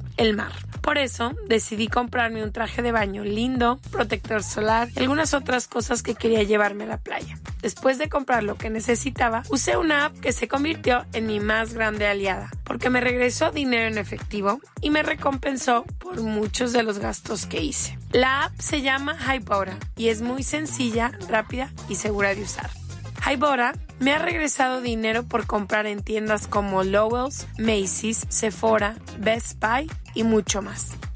el 0.21 0.35
mar. 0.35 0.51
Por 0.81 0.97
eso 0.97 1.35
decidí 1.47 1.87
comprarme 1.87 2.43
un 2.43 2.51
traje 2.51 2.81
de 2.81 2.91
baño 2.91 3.23
lindo, 3.23 3.79
protector 3.91 4.43
solar 4.43 4.89
y 4.95 4.99
algunas 4.99 5.33
otras 5.33 5.67
cosas 5.67 6.03
que 6.03 6.15
quería 6.15 6.43
llevarme 6.43 6.85
a 6.85 6.87
la 6.87 6.97
playa. 6.97 7.39
Después 7.61 7.97
de 7.97 8.09
comprar 8.09 8.43
lo 8.43 8.55
que 8.55 8.69
necesitaba, 8.69 9.43
usé 9.49 9.77
una 9.77 10.05
app 10.05 10.19
que 10.19 10.31
se 10.31 10.47
convirtió 10.47 11.05
en 11.13 11.27
mi 11.27 11.39
más 11.39 11.73
grande 11.73 12.07
aliada, 12.07 12.49
porque 12.63 12.89
me 12.89 13.01
regresó 13.01 13.51
dinero 13.51 13.87
en 13.87 13.97
efectivo 13.97 14.59
y 14.81 14.89
me 14.89 15.03
recompensó 15.03 15.85
por 15.99 16.21
muchos 16.21 16.73
de 16.73 16.83
los 16.83 16.99
gastos 16.99 17.45
que 17.45 17.61
hice. 17.61 17.97
La 18.11 18.45
app 18.45 18.59
se 18.59 18.81
llama 18.81 19.15
Hybora 19.15 19.77
y 19.95 20.09
es 20.09 20.21
muy 20.21 20.43
sencilla, 20.43 21.11
rápida 21.29 21.71
y 21.89 21.95
segura 21.95 22.33
de 22.33 22.41
usar. 22.41 22.80
Hybora 23.25 23.73
me 23.99 24.13
ha 24.13 24.19
regresado 24.19 24.81
dinero 24.81 25.23
por 25.23 25.45
comprar 25.45 25.85
en 25.85 26.01
tiendas 26.01 26.47
como 26.47 26.83
Lowell's, 26.83 27.47
Macy's, 27.57 28.25
Sephora, 28.29 28.95
Best 29.19 29.59
Buy 29.59 29.89
y 30.15 30.23
mucho 30.23 30.61
más. 30.61 30.97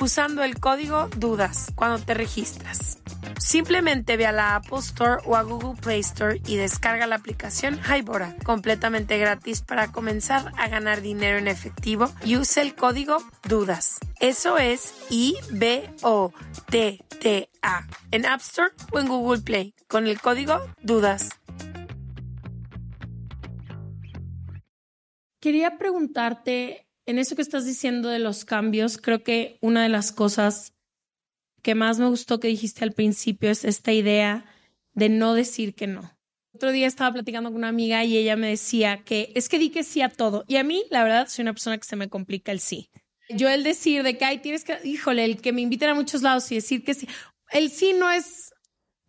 Usando 0.00 0.42
el 0.42 0.58
código 0.58 1.08
DUDAS 1.16 1.72
cuando 1.74 1.98
te 1.98 2.14
registras. 2.14 2.98
Simplemente 3.38 4.16
ve 4.16 4.26
a 4.26 4.32
la 4.32 4.56
Apple 4.56 4.78
Store 4.80 5.22
o 5.24 5.36
a 5.36 5.42
Google 5.42 5.80
Play 5.80 6.00
Store 6.00 6.40
y 6.46 6.56
descarga 6.56 7.06
la 7.06 7.16
aplicación 7.16 7.80
Hybora, 7.80 8.36
completamente 8.44 9.18
gratis 9.18 9.62
para 9.62 9.92
comenzar 9.92 10.52
a 10.56 10.68
ganar 10.68 11.00
dinero 11.00 11.38
en 11.38 11.48
efectivo 11.48 12.12
y 12.24 12.36
use 12.36 12.60
el 12.60 12.74
código 12.74 13.16
DUDAS. 13.48 13.98
Eso 14.20 14.58
es 14.58 14.94
I-B-O-T-T-A 15.10 15.90
en 18.10 18.26
App 18.26 18.40
Store 18.40 18.70
o 18.92 18.98
en 18.98 19.08
Google 19.08 19.40
Play 19.40 19.74
con 19.88 20.06
el 20.06 20.20
código 20.20 20.60
DUDAS. 20.82 21.30
Quería 25.40 25.78
preguntarte, 25.78 26.86
en 27.10 27.18
eso 27.18 27.36
que 27.36 27.42
estás 27.42 27.66
diciendo 27.66 28.08
de 28.08 28.18
los 28.18 28.44
cambios, 28.44 28.98
creo 28.98 29.22
que 29.22 29.58
una 29.60 29.82
de 29.82 29.88
las 29.88 30.12
cosas 30.12 30.72
que 31.62 31.74
más 31.74 31.98
me 31.98 32.08
gustó 32.08 32.40
que 32.40 32.48
dijiste 32.48 32.84
al 32.84 32.92
principio 32.92 33.50
es 33.50 33.64
esta 33.64 33.92
idea 33.92 34.46
de 34.94 35.08
no 35.08 35.34
decir 35.34 35.74
que 35.74 35.86
no. 35.86 36.16
Otro 36.54 36.72
día 36.72 36.86
estaba 36.86 37.12
platicando 37.12 37.50
con 37.50 37.58
una 37.58 37.68
amiga 37.68 38.04
y 38.04 38.16
ella 38.16 38.36
me 38.36 38.48
decía 38.48 39.02
que 39.04 39.32
es 39.34 39.48
que 39.48 39.58
di 39.58 39.70
que 39.70 39.84
sí 39.84 40.02
a 40.02 40.08
todo. 40.08 40.44
Y 40.48 40.56
a 40.56 40.64
mí, 40.64 40.84
la 40.90 41.02
verdad, 41.04 41.28
soy 41.28 41.42
una 41.42 41.52
persona 41.52 41.78
que 41.78 41.86
se 41.86 41.96
me 41.96 42.08
complica 42.08 42.50
el 42.52 42.60
sí. 42.60 42.90
Yo 43.28 43.48
el 43.48 43.62
decir 43.62 44.02
de 44.02 44.18
que, 44.18 44.24
ay, 44.24 44.38
tienes 44.38 44.64
que, 44.64 44.78
híjole, 44.82 45.24
el 45.24 45.40
que 45.40 45.52
me 45.52 45.60
inviten 45.60 45.90
a 45.90 45.94
muchos 45.94 46.22
lados 46.22 46.50
y 46.50 46.56
decir 46.56 46.82
que 46.82 46.94
sí. 46.94 47.08
El 47.50 47.70
sí 47.70 47.92
no 47.92 48.10
es, 48.10 48.52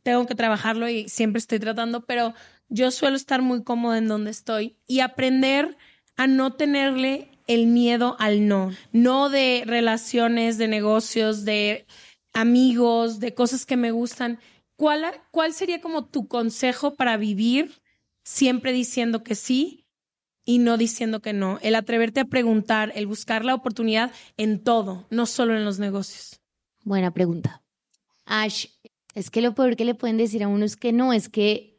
tengo 0.04 0.26
que 0.28 0.36
trabajarlo 0.36 0.88
y 0.88 1.10
siempre 1.10 1.40
estoy 1.40 1.60
tratando, 1.60 2.06
pero 2.06 2.34
yo 2.70 2.92
suelo 2.92 3.16
estar 3.16 3.42
muy 3.42 3.64
cómoda 3.64 3.98
en 3.98 4.08
donde 4.08 4.32
estoy 4.32 4.78
y 4.86 5.00
aprender 5.00 5.78
a 6.16 6.28
no 6.28 6.54
tenerle 6.54 7.31
el 7.48 7.68
miedo 7.68 8.16
al 8.20 8.48
no, 8.48 8.72
no 8.92 9.30
de 9.30 9.64
relaciones, 9.66 10.58
de 10.58 10.68
negocios, 10.68 11.46
de 11.46 11.86
amigos, 12.34 13.20
de 13.20 13.34
cosas 13.34 13.66
que 13.66 13.78
me 13.78 13.92
gustan. 13.92 14.40
¿Cuál, 14.76 15.06
¿Cuál 15.32 15.54
sería 15.54 15.82
como 15.82 16.06
tu 16.06 16.28
consejo 16.28 16.96
para 16.96 17.18
vivir 17.18 17.82
siempre 18.24 18.72
diciendo 18.72 19.24
que 19.24 19.36
sí 19.36 19.86
y 20.46 20.58
no 20.58 20.78
diciendo 20.78 21.22
que 21.22 21.34
no? 21.34 21.60
El 21.62 21.76
atreverte 21.76 22.20
a 22.22 22.26
preguntar, 22.26 22.92
el 22.96 23.08
buscar 23.08 23.46
la 23.46 23.56
oportunidad 23.56 24.12
en 24.38 24.64
todo, 24.64 25.06
no 25.10 25.26
solo 25.26 25.56
en 25.56 25.66
los 25.66 25.80
negocios. 25.80 26.42
Buena 26.84 27.12
pregunta. 27.12 27.62
Ash, 28.26 28.68
es 29.14 29.30
que 29.30 29.42
lo 29.42 29.54
peor 29.54 29.76
que 29.76 29.86
le 29.86 29.96
pueden 29.96 30.18
decir 30.18 30.44
a 30.44 30.48
uno 30.48 30.66
es 30.66 30.78
que 30.78 30.94
no, 30.94 31.14
es 31.14 31.30
que 31.30 31.71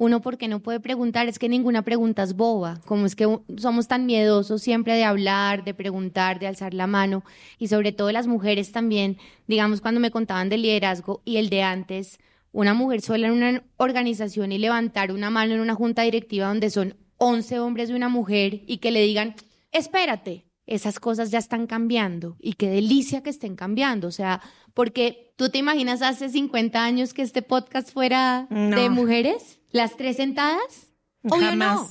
uno 0.00 0.22
porque 0.22 0.48
no 0.48 0.60
puede 0.60 0.80
preguntar, 0.80 1.28
es 1.28 1.38
que 1.38 1.50
ninguna 1.50 1.82
pregunta 1.82 2.22
es 2.22 2.34
boba, 2.34 2.80
como 2.86 3.04
es 3.04 3.14
que 3.14 3.28
somos 3.58 3.86
tan 3.86 4.06
miedosos 4.06 4.62
siempre 4.62 4.94
de 4.94 5.04
hablar, 5.04 5.62
de 5.62 5.74
preguntar, 5.74 6.38
de 6.38 6.46
alzar 6.46 6.72
la 6.72 6.86
mano, 6.86 7.22
y 7.58 7.68
sobre 7.68 7.92
todo 7.92 8.10
las 8.10 8.26
mujeres 8.26 8.72
también, 8.72 9.18
digamos 9.46 9.82
cuando 9.82 10.00
me 10.00 10.10
contaban 10.10 10.48
del 10.48 10.62
liderazgo 10.62 11.20
y 11.26 11.36
el 11.36 11.50
de 11.50 11.62
antes, 11.62 12.18
una 12.50 12.72
mujer 12.72 13.02
sola 13.02 13.26
en 13.26 13.34
una 13.34 13.62
organización 13.76 14.52
y 14.52 14.58
levantar 14.58 15.12
una 15.12 15.28
mano 15.28 15.52
en 15.52 15.60
una 15.60 15.74
junta 15.74 16.00
directiva 16.00 16.48
donde 16.48 16.70
son 16.70 16.96
11 17.18 17.58
hombres 17.60 17.90
y 17.90 17.92
una 17.92 18.08
mujer 18.08 18.62
y 18.66 18.78
que 18.78 18.92
le 18.92 19.02
digan, 19.02 19.34
espérate, 19.70 20.46
esas 20.70 21.00
cosas 21.00 21.30
ya 21.30 21.38
están 21.38 21.66
cambiando 21.66 22.36
y 22.40 22.54
qué 22.54 22.70
delicia 22.70 23.22
que 23.22 23.30
estén 23.30 23.56
cambiando, 23.56 24.08
o 24.08 24.12
sea, 24.12 24.40
porque 24.72 25.34
tú 25.36 25.50
te 25.50 25.58
imaginas 25.58 26.00
hace 26.00 26.28
50 26.28 26.82
años 26.82 27.12
que 27.12 27.22
este 27.22 27.42
podcast 27.42 27.92
fuera 27.92 28.46
de 28.50 28.88
mujeres. 28.88 29.60
¿Las 29.72 29.96
tres 29.96 30.16
sentadas? 30.16 30.92
Obvio 31.22 31.54
no. 31.54 31.88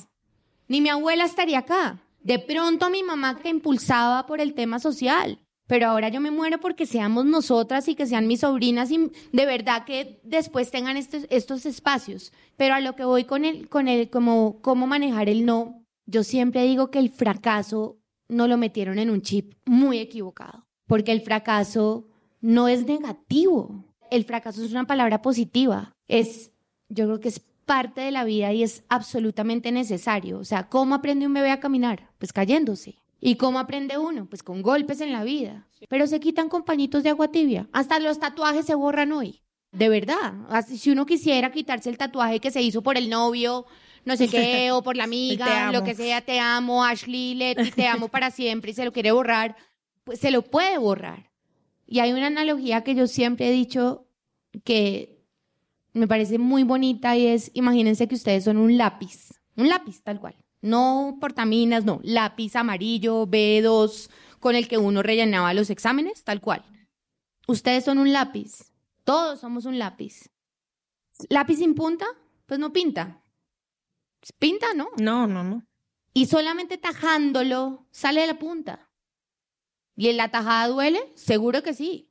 Ni 0.67 0.81
mi 0.81 0.89
abuela 0.89 1.25
estaría 1.25 1.59
acá. 1.59 2.01
De 2.21 2.39
pronto 2.39 2.89
mi 2.89 3.03
mamá 3.03 3.39
que 3.39 3.49
impulsaba 3.49 4.25
por 4.25 4.41
el 4.41 4.53
tema 4.53 4.79
social. 4.79 5.39
Pero 5.67 5.87
ahora 5.87 6.09
yo 6.09 6.19
me 6.19 6.31
muero 6.31 6.59
porque 6.59 6.87
seamos 6.87 7.25
nosotras 7.25 7.87
y 7.87 7.95
que 7.95 8.07
sean 8.07 8.25
mis 8.25 8.39
sobrinas 8.39 8.89
y 8.89 9.11
de 9.31 9.45
verdad 9.45 9.85
que 9.85 10.19
después 10.23 10.71
tengan 10.71 10.97
estos, 10.97 11.27
estos 11.29 11.67
espacios. 11.67 12.33
Pero 12.57 12.73
a 12.73 12.79
lo 12.79 12.95
que 12.95 13.05
voy 13.05 13.25
con 13.25 13.45
el, 13.45 13.69
con 13.69 13.87
el, 13.87 14.09
como, 14.09 14.61
cómo 14.61 14.87
manejar 14.87 15.29
el 15.29 15.45
no, 15.45 15.85
yo 16.07 16.23
siempre 16.23 16.63
digo 16.63 16.89
que 16.89 16.97
el 16.97 17.11
fracaso 17.11 17.98
no 18.29 18.47
lo 18.47 18.57
metieron 18.57 18.99
en 18.99 19.09
un 19.09 19.21
chip 19.21 19.53
muy 19.65 19.99
equivocado. 19.99 20.65
Porque 20.87 21.11
el 21.11 21.21
fracaso 21.21 22.07
no 22.41 22.67
es 22.67 22.85
negativo. 22.85 23.83
El 24.09 24.23
fracaso 24.23 24.63
es 24.63 24.71
una 24.71 24.87
palabra 24.87 25.21
positiva. 25.21 25.95
Es, 26.07 26.51
yo 26.87 27.05
creo 27.05 27.19
que 27.19 27.29
es 27.29 27.39
parte 27.65 28.01
de 28.01 28.11
la 28.11 28.23
vida 28.23 28.51
y 28.53 28.63
es 28.63 28.83
absolutamente 28.89 29.71
necesario. 29.71 30.39
O 30.39 30.45
sea, 30.45 30.69
¿cómo 30.69 30.95
aprende 30.95 31.27
un 31.27 31.33
bebé 31.33 31.51
a 31.51 31.59
caminar? 31.59 32.09
Pues 32.17 32.33
cayéndose. 32.33 32.95
¿Y 33.19 33.35
cómo 33.35 33.59
aprende 33.59 33.97
uno? 33.97 34.27
Pues 34.27 34.43
con 34.43 34.61
golpes 34.61 35.01
en 35.01 35.11
la 35.11 35.23
vida. 35.23 35.67
Pero 35.89 36.07
se 36.07 36.19
quitan 36.19 36.49
con 36.49 36.63
pañitos 36.63 37.03
de 37.03 37.09
agua 37.09 37.29
tibia. 37.29 37.67
Hasta 37.71 37.99
los 37.99 38.19
tatuajes 38.19 38.65
se 38.65 38.75
borran 38.75 39.11
hoy. 39.11 39.41
De 39.71 39.89
verdad. 39.89 40.33
si 40.65 40.89
uno 40.89 41.05
quisiera 41.05 41.51
quitarse 41.51 41.89
el 41.89 41.97
tatuaje 41.97 42.39
que 42.39 42.49
se 42.49 42.61
hizo 42.61 42.81
por 42.81 42.97
el 42.97 43.09
novio, 43.09 43.65
no 44.05 44.17
sé 44.17 44.27
qué, 44.27 44.71
o 44.73 44.81
por 44.83 44.95
la 44.95 45.03
amiga, 45.03 45.71
lo 45.71 45.83
que 45.83 45.95
sea, 45.95 46.21
te 46.21 46.39
amo, 46.39 46.83
Ashley, 46.83 47.35
Leti, 47.35 47.71
te 47.71 47.88
amo 47.88 48.07
para 48.07 48.31
siempre 48.31 48.71
y 48.71 48.73
se 48.73 48.85
lo 48.85 48.91
quiere 48.91 49.12
borrar, 49.12 49.55
pues 50.03 50.19
se 50.19 50.31
lo 50.31 50.41
puede 50.41 50.77
borrar. 50.77 51.29
Y 51.85 51.99
hay 51.99 52.12
una 52.13 52.27
analogía 52.27 52.83
que 52.83 52.95
yo 52.95 53.07
siempre 53.07 53.49
he 53.49 53.51
dicho 53.51 54.07
que 54.63 55.23
me 55.93 56.07
parece 56.07 56.38
muy 56.38 56.63
bonita 56.63 57.17
y 57.17 57.27
es, 57.27 57.51
imagínense 57.53 58.07
que 58.07 58.15
ustedes 58.15 58.43
son 58.43 58.57
un 58.57 58.77
lápiz, 58.77 59.39
un 59.55 59.69
lápiz 59.69 60.01
tal 60.03 60.19
cual, 60.19 60.35
no 60.62 61.17
portaminas, 61.19 61.85
no, 61.85 61.99
lápiz 62.03 62.55
amarillo, 62.55 63.27
B2, 63.27 64.09
con 64.39 64.55
el 64.55 64.67
que 64.67 64.77
uno 64.77 65.01
rellenaba 65.03 65.53
los 65.53 65.69
exámenes, 65.69 66.23
tal 66.23 66.41
cual. 66.41 66.63
Ustedes 67.47 67.83
son 67.83 67.97
un 67.97 68.13
lápiz, 68.13 68.71
todos 69.03 69.39
somos 69.39 69.65
un 69.65 69.79
lápiz. 69.79 70.29
¿Lápiz 71.27 71.57
sin 71.57 71.75
punta? 71.75 72.05
Pues 72.45 72.59
no 72.59 72.71
pinta. 72.71 73.18
Pinta, 74.38 74.67
¿no? 74.75 74.89
No, 74.97 75.27
no, 75.27 75.43
no. 75.43 75.65
Y 76.13 76.25
solamente 76.25 76.77
tajándolo 76.77 77.88
sale 77.91 78.21
de 78.21 78.27
la 78.27 78.39
punta. 78.39 78.89
¿Y 79.95 80.10
en 80.10 80.17
la 80.17 80.29
tajada 80.29 80.67
duele? 80.67 80.99
Seguro 81.15 81.62
que 81.62 81.73
sí. 81.73 82.10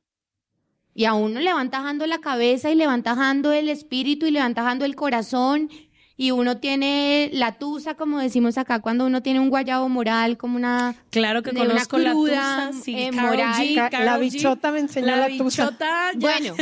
Y 0.93 1.05
a 1.05 1.13
uno 1.13 1.39
le 1.39 1.53
van 1.53 1.69
tajando 1.69 2.05
la 2.07 2.19
cabeza 2.19 2.69
y 2.69 2.75
le 2.75 2.87
van 2.87 3.03
tajando 3.03 3.51
el 3.51 3.69
espíritu 3.69 4.25
y 4.25 4.31
le 4.31 4.39
van 4.39 4.53
tajando 4.53 4.85
el 4.85 4.95
corazón. 4.95 5.69
Y 6.17 6.31
uno 6.31 6.57
tiene 6.57 7.29
la 7.31 7.57
tusa, 7.57 7.95
como 7.95 8.19
decimos 8.19 8.57
acá, 8.57 8.81
cuando 8.81 9.05
uno 9.05 9.23
tiene 9.23 9.39
un 9.39 9.49
guayabo 9.49 9.87
moral, 9.87 10.37
como 10.37 10.57
una. 10.57 10.95
Claro 11.11 11.41
que 11.41 11.53
conozco 11.53 11.95
una 11.95 12.05
la 12.05 12.11
tusa, 12.11 12.71
eh, 12.87 13.11
moral. 13.13 13.89
la 13.91 14.17
bichota 14.17 14.71
me 14.71 14.79
enseñó 14.79 15.15
la, 15.15 15.29
tusa. 15.37 15.71
Bueno, 16.17 16.55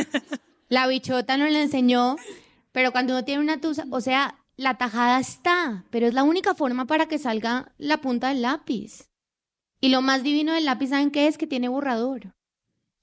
la 0.69 0.85
bichota 0.85 1.37
no 1.37 1.47
le 1.47 1.63
enseñó, 1.63 2.17
pero 2.71 2.91
cuando 2.91 3.13
uno 3.13 3.25
tiene 3.25 3.41
una 3.41 3.59
tusa, 3.59 3.85
o 3.89 3.99
sea, 3.99 4.35
la 4.57 4.77
tajada 4.77 5.19
está, 5.19 5.85
pero 5.91 6.07
es 6.07 6.13
la 6.13 6.23
única 6.23 6.55
forma 6.55 6.85
para 6.85 7.07
que 7.07 7.19
salga 7.19 7.71
la 7.77 8.01
punta 8.01 8.29
del 8.29 8.41
lápiz. 8.41 9.09
Y 9.79 9.89
lo 9.89 10.01
más 10.01 10.23
divino 10.23 10.53
del 10.53 10.65
lápiz, 10.65 10.89
¿saben 10.89 11.11
qué 11.11 11.27
es? 11.27 11.37
Que 11.37 11.45
tiene 11.45 11.69
borrador. 11.69 12.33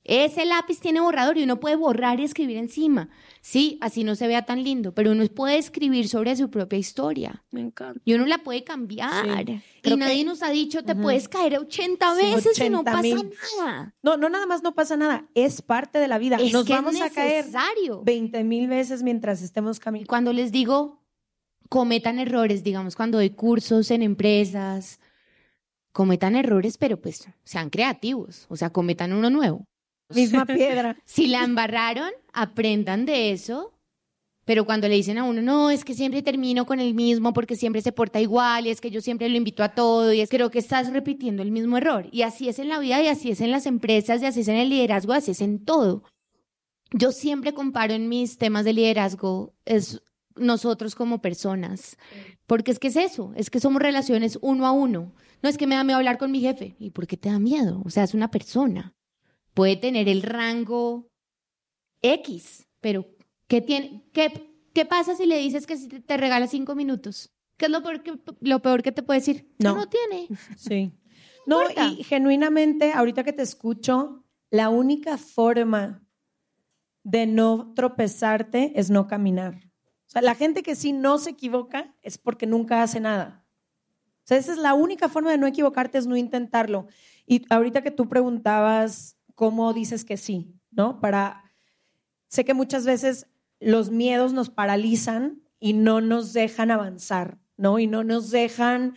Ese 0.02 0.44
lápiz 0.44 0.80
tiene 0.80 1.00
borrador 1.00 1.38
y 1.38 1.44
uno 1.44 1.60
puede 1.60 1.76
borrar 1.76 2.20
y 2.20 2.24
escribir 2.24 2.58
encima. 2.58 3.08
Sí, 3.40 3.78
así 3.80 4.04
no 4.04 4.16
se 4.16 4.26
vea 4.26 4.44
tan 4.44 4.62
lindo, 4.62 4.92
pero 4.92 5.12
uno 5.12 5.26
puede 5.28 5.56
escribir 5.56 6.08
sobre 6.08 6.36
su 6.36 6.50
propia 6.50 6.78
historia. 6.78 7.42
Me 7.50 7.60
encanta. 7.60 8.00
Y 8.04 8.12
uno 8.12 8.26
la 8.26 8.38
puede 8.38 8.64
cambiar. 8.64 9.48
Y 9.82 9.96
nadie 9.96 10.24
nos 10.24 10.42
ha 10.42 10.50
dicho, 10.50 10.84
te 10.84 10.94
puedes 10.94 11.28
caer 11.28 11.58
80 11.58 12.14
veces 12.16 12.60
y 12.60 12.68
no 12.68 12.84
pasa 12.84 13.16
nada. 13.58 13.94
No, 14.02 14.18
no 14.18 14.28
nada 14.28 14.44
más 14.44 14.62
no 14.62 14.74
pasa 14.74 14.96
nada, 14.98 15.26
es 15.34 15.62
parte 15.62 15.98
de 15.98 16.08
la 16.08 16.18
vida. 16.18 16.36
nos 16.52 16.68
vamos 16.68 17.00
a 17.00 17.08
caer 17.08 17.46
20 18.02 18.44
mil 18.44 18.68
veces 18.68 19.02
mientras 19.02 19.40
estemos 19.40 19.78
caminando. 19.78 20.08
Cuando 20.08 20.34
les 20.34 20.52
digo, 20.52 21.03
cometan 21.68 22.18
errores, 22.18 22.62
digamos, 22.62 22.96
cuando 22.96 23.18
doy 23.18 23.30
cursos 23.30 23.90
en 23.90 24.02
empresas, 24.02 25.00
cometan 25.92 26.36
errores, 26.36 26.76
pero 26.76 27.00
pues 27.00 27.28
sean 27.44 27.70
creativos, 27.70 28.46
o 28.48 28.56
sea, 28.56 28.70
cometan 28.70 29.12
uno 29.12 29.30
nuevo. 29.30 29.66
Misma 30.08 30.44
piedra. 30.46 30.96
si 31.04 31.26
la 31.26 31.44
embarraron, 31.44 32.10
aprendan 32.32 33.06
de 33.06 33.30
eso. 33.32 33.70
Pero 34.44 34.66
cuando 34.66 34.88
le 34.88 34.96
dicen 34.96 35.16
a 35.16 35.24
uno, 35.24 35.40
no, 35.40 35.70
es 35.70 35.86
que 35.86 35.94
siempre 35.94 36.20
termino 36.20 36.66
con 36.66 36.78
el 36.78 36.92
mismo 36.92 37.32
porque 37.32 37.56
siempre 37.56 37.80
se 37.80 37.92
porta 37.92 38.20
igual 38.20 38.66
y 38.66 38.70
es 38.70 38.80
que 38.80 38.90
yo 38.90 39.00
siempre 39.00 39.28
lo 39.30 39.38
invito 39.38 39.62
a 39.62 39.70
todo 39.70 40.12
y 40.12 40.20
es 40.20 40.28
creo 40.28 40.50
que 40.50 40.58
estás 40.58 40.92
repitiendo 40.92 41.42
el 41.42 41.50
mismo 41.50 41.78
error. 41.78 42.08
Y 42.12 42.22
así 42.22 42.48
es 42.50 42.58
en 42.58 42.68
la 42.68 42.78
vida 42.78 43.02
y 43.02 43.08
así 43.08 43.30
es 43.30 43.40
en 43.40 43.50
las 43.50 43.64
empresas 43.64 44.20
y 44.20 44.26
así 44.26 44.40
es 44.40 44.48
en 44.48 44.56
el 44.56 44.68
liderazgo, 44.68 45.14
así 45.14 45.30
es 45.30 45.40
en 45.40 45.64
todo. 45.64 46.02
Yo 46.92 47.10
siempre 47.10 47.54
comparo 47.54 47.94
en 47.94 48.10
mis 48.10 48.36
temas 48.36 48.66
de 48.66 48.74
liderazgo 48.74 49.54
es 49.64 50.02
nosotros 50.36 50.94
como 50.94 51.22
personas, 51.22 51.96
porque 52.46 52.70
es 52.70 52.78
que 52.78 52.88
es 52.88 52.96
eso, 52.96 53.32
es 53.36 53.50
que 53.50 53.60
somos 53.60 53.80
relaciones 53.80 54.38
uno 54.42 54.66
a 54.66 54.72
uno. 54.72 55.14
No 55.42 55.48
es 55.48 55.58
que 55.58 55.66
me 55.66 55.74
da 55.74 55.84
miedo 55.84 55.98
hablar 55.98 56.18
con 56.18 56.30
mi 56.30 56.40
jefe. 56.40 56.74
¿Y 56.78 56.90
por 56.90 57.06
qué 57.06 57.16
te 57.16 57.28
da 57.28 57.38
miedo? 57.38 57.82
O 57.84 57.90
sea, 57.90 58.04
es 58.04 58.14
una 58.14 58.30
persona 58.30 58.94
puede 59.54 59.76
tener 59.76 60.08
el 60.08 60.22
rango 60.22 61.08
X, 62.02 62.68
pero 62.80 63.06
¿qué, 63.46 63.62
tiene, 63.62 64.04
qué, 64.12 64.52
qué 64.74 64.84
pasa 64.84 65.14
si 65.16 65.24
le 65.24 65.38
dices 65.38 65.66
que 65.66 65.76
te 65.76 66.16
regala 66.16 66.48
cinco 66.48 66.74
minutos? 66.74 67.32
¿Qué 67.56 67.66
es 67.66 67.70
lo 67.70 67.82
peor 67.82 68.02
que, 68.02 68.18
lo 68.40 68.60
peor 68.60 68.82
que 68.82 68.92
te 68.92 69.02
puede 69.02 69.20
decir? 69.20 69.54
No. 69.60 69.76
no 69.76 69.88
tiene. 69.88 70.28
Sí. 70.56 70.92
No, 71.46 71.60
y 71.70 72.02
genuinamente, 72.04 72.92
ahorita 72.92 73.22
que 73.22 73.32
te 73.32 73.42
escucho, 73.42 74.24
la 74.50 74.70
única 74.70 75.18
forma 75.18 76.02
de 77.02 77.26
no 77.26 77.74
tropezarte 77.74 78.72
es 78.74 78.90
no 78.90 79.06
caminar. 79.06 79.60
La 80.22 80.34
gente 80.34 80.62
que 80.62 80.74
sí 80.74 80.92
no 80.92 81.18
se 81.18 81.30
equivoca 81.30 81.94
es 82.02 82.18
porque 82.18 82.46
nunca 82.46 82.82
hace 82.82 83.00
nada. 83.00 83.44
O 84.30 84.34
esa 84.34 84.52
es 84.52 84.58
la 84.58 84.74
única 84.74 85.08
forma 85.08 85.30
de 85.30 85.38
no 85.38 85.46
equivocarte, 85.46 85.98
es 85.98 86.06
no 86.06 86.16
intentarlo. 86.16 86.86
Y 87.26 87.44
ahorita 87.50 87.82
que 87.82 87.90
tú 87.90 88.08
preguntabas 88.08 89.18
cómo 89.34 89.72
dices 89.72 90.04
que 90.04 90.16
sí, 90.16 90.54
¿no? 90.70 91.00
Para, 91.00 91.44
sé 92.28 92.44
que 92.44 92.54
muchas 92.54 92.86
veces 92.86 93.26
los 93.60 93.90
miedos 93.90 94.32
nos 94.32 94.50
paralizan 94.50 95.42
y 95.58 95.72
no 95.72 96.00
nos 96.00 96.32
dejan 96.32 96.70
avanzar, 96.70 97.38
¿no? 97.56 97.78
Y 97.78 97.86
no 97.86 98.04
nos 98.04 98.30
dejan 98.30 98.94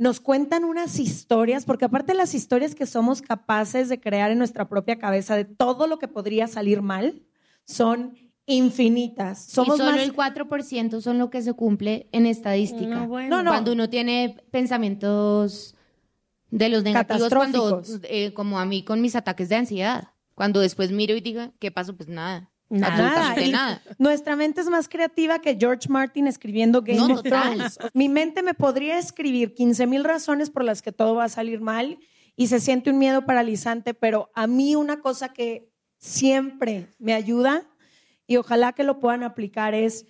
nos 0.00 0.18
cuentan 0.18 0.64
unas 0.64 0.98
historias, 0.98 1.66
porque 1.66 1.84
aparte 1.84 2.14
las 2.14 2.32
historias 2.32 2.74
que 2.74 2.86
somos 2.86 3.20
capaces 3.20 3.90
de 3.90 4.00
crear 4.00 4.30
en 4.30 4.38
nuestra 4.38 4.66
propia 4.66 4.98
cabeza 4.98 5.36
de 5.36 5.44
todo 5.44 5.86
lo 5.86 5.98
que 5.98 6.08
podría 6.08 6.46
salir 6.46 6.80
mal, 6.80 7.22
son 7.66 8.16
infinitas. 8.46 9.44
Somos 9.44 9.76
y 9.76 9.78
solo 9.78 9.92
más... 9.92 10.00
el 10.00 10.14
4% 10.14 11.00
son 11.00 11.18
lo 11.18 11.30
que 11.30 11.42
se 11.42 11.52
cumple 11.52 12.08
en 12.12 12.26
estadística. 12.26 12.94
No, 12.94 13.08
bueno. 13.08 13.36
No, 13.36 13.42
no. 13.42 13.50
Cuando 13.50 13.72
uno 13.72 13.88
tiene 13.88 14.36
pensamientos 14.50 15.74
de 16.50 16.68
los 16.68 16.82
negativos, 16.82 17.32
cuando, 17.32 17.82
eh, 18.02 18.32
como 18.34 18.58
a 18.58 18.64
mí 18.64 18.84
con 18.84 19.00
mis 19.00 19.14
ataques 19.14 19.48
de 19.48 19.56
ansiedad. 19.56 20.08
Cuando 20.34 20.60
después 20.60 20.90
miro 20.90 21.14
y 21.14 21.20
digo, 21.20 21.52
¿qué 21.58 21.70
pasó? 21.70 21.94
Pues 21.96 22.08
nada. 22.08 22.50
Nada. 22.70 23.34
Nada. 23.50 23.82
Nuestra 23.98 24.36
mente 24.36 24.60
es 24.60 24.68
más 24.68 24.88
creativa 24.88 25.40
que 25.40 25.56
George 25.58 25.88
Martin 25.88 26.28
escribiendo 26.28 26.82
Game 26.82 26.98
No, 26.98 27.14
of. 27.14 27.22
Thrones. 27.22 27.78
Mi 27.94 28.08
mente 28.08 28.42
me 28.42 28.54
podría 28.54 28.96
escribir 28.98 29.54
15 29.54 29.86
mil 29.88 30.04
razones 30.04 30.50
por 30.50 30.64
las 30.64 30.80
que 30.80 30.92
todo 30.92 31.16
va 31.16 31.24
a 31.24 31.28
salir 31.28 31.60
mal 31.60 31.98
y 32.36 32.46
se 32.46 32.60
siente 32.60 32.90
un 32.90 32.98
miedo 32.98 33.26
paralizante, 33.26 33.92
pero 33.92 34.30
a 34.34 34.46
mí 34.46 34.76
una 34.76 35.00
cosa 35.00 35.32
que 35.32 35.68
siempre 35.98 36.86
me 36.98 37.12
ayuda 37.12 37.66
y 38.30 38.36
ojalá 38.36 38.72
que 38.72 38.84
lo 38.84 39.00
puedan 39.00 39.24
aplicar 39.24 39.74
es, 39.74 40.06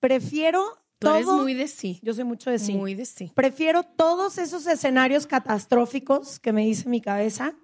prefiero 0.00 0.64
Tú 0.98 1.08
todo... 1.08 1.16
eres 1.16 1.26
muy 1.26 1.52
de 1.52 1.68
sí. 1.68 2.00
Yo 2.02 2.14
soy 2.14 2.24
mucho 2.24 2.50
de 2.50 2.58
sí. 2.58 2.72
Muy 2.72 2.94
de 2.94 3.04
sí. 3.04 3.30
Prefiero 3.34 3.82
todos 3.82 4.38
esos 4.38 4.66
escenarios 4.66 5.26
catastróficos 5.26 6.40
que 6.40 6.50
me 6.54 6.62
dice 6.64 6.88
mi 6.88 7.02
cabeza 7.02 7.54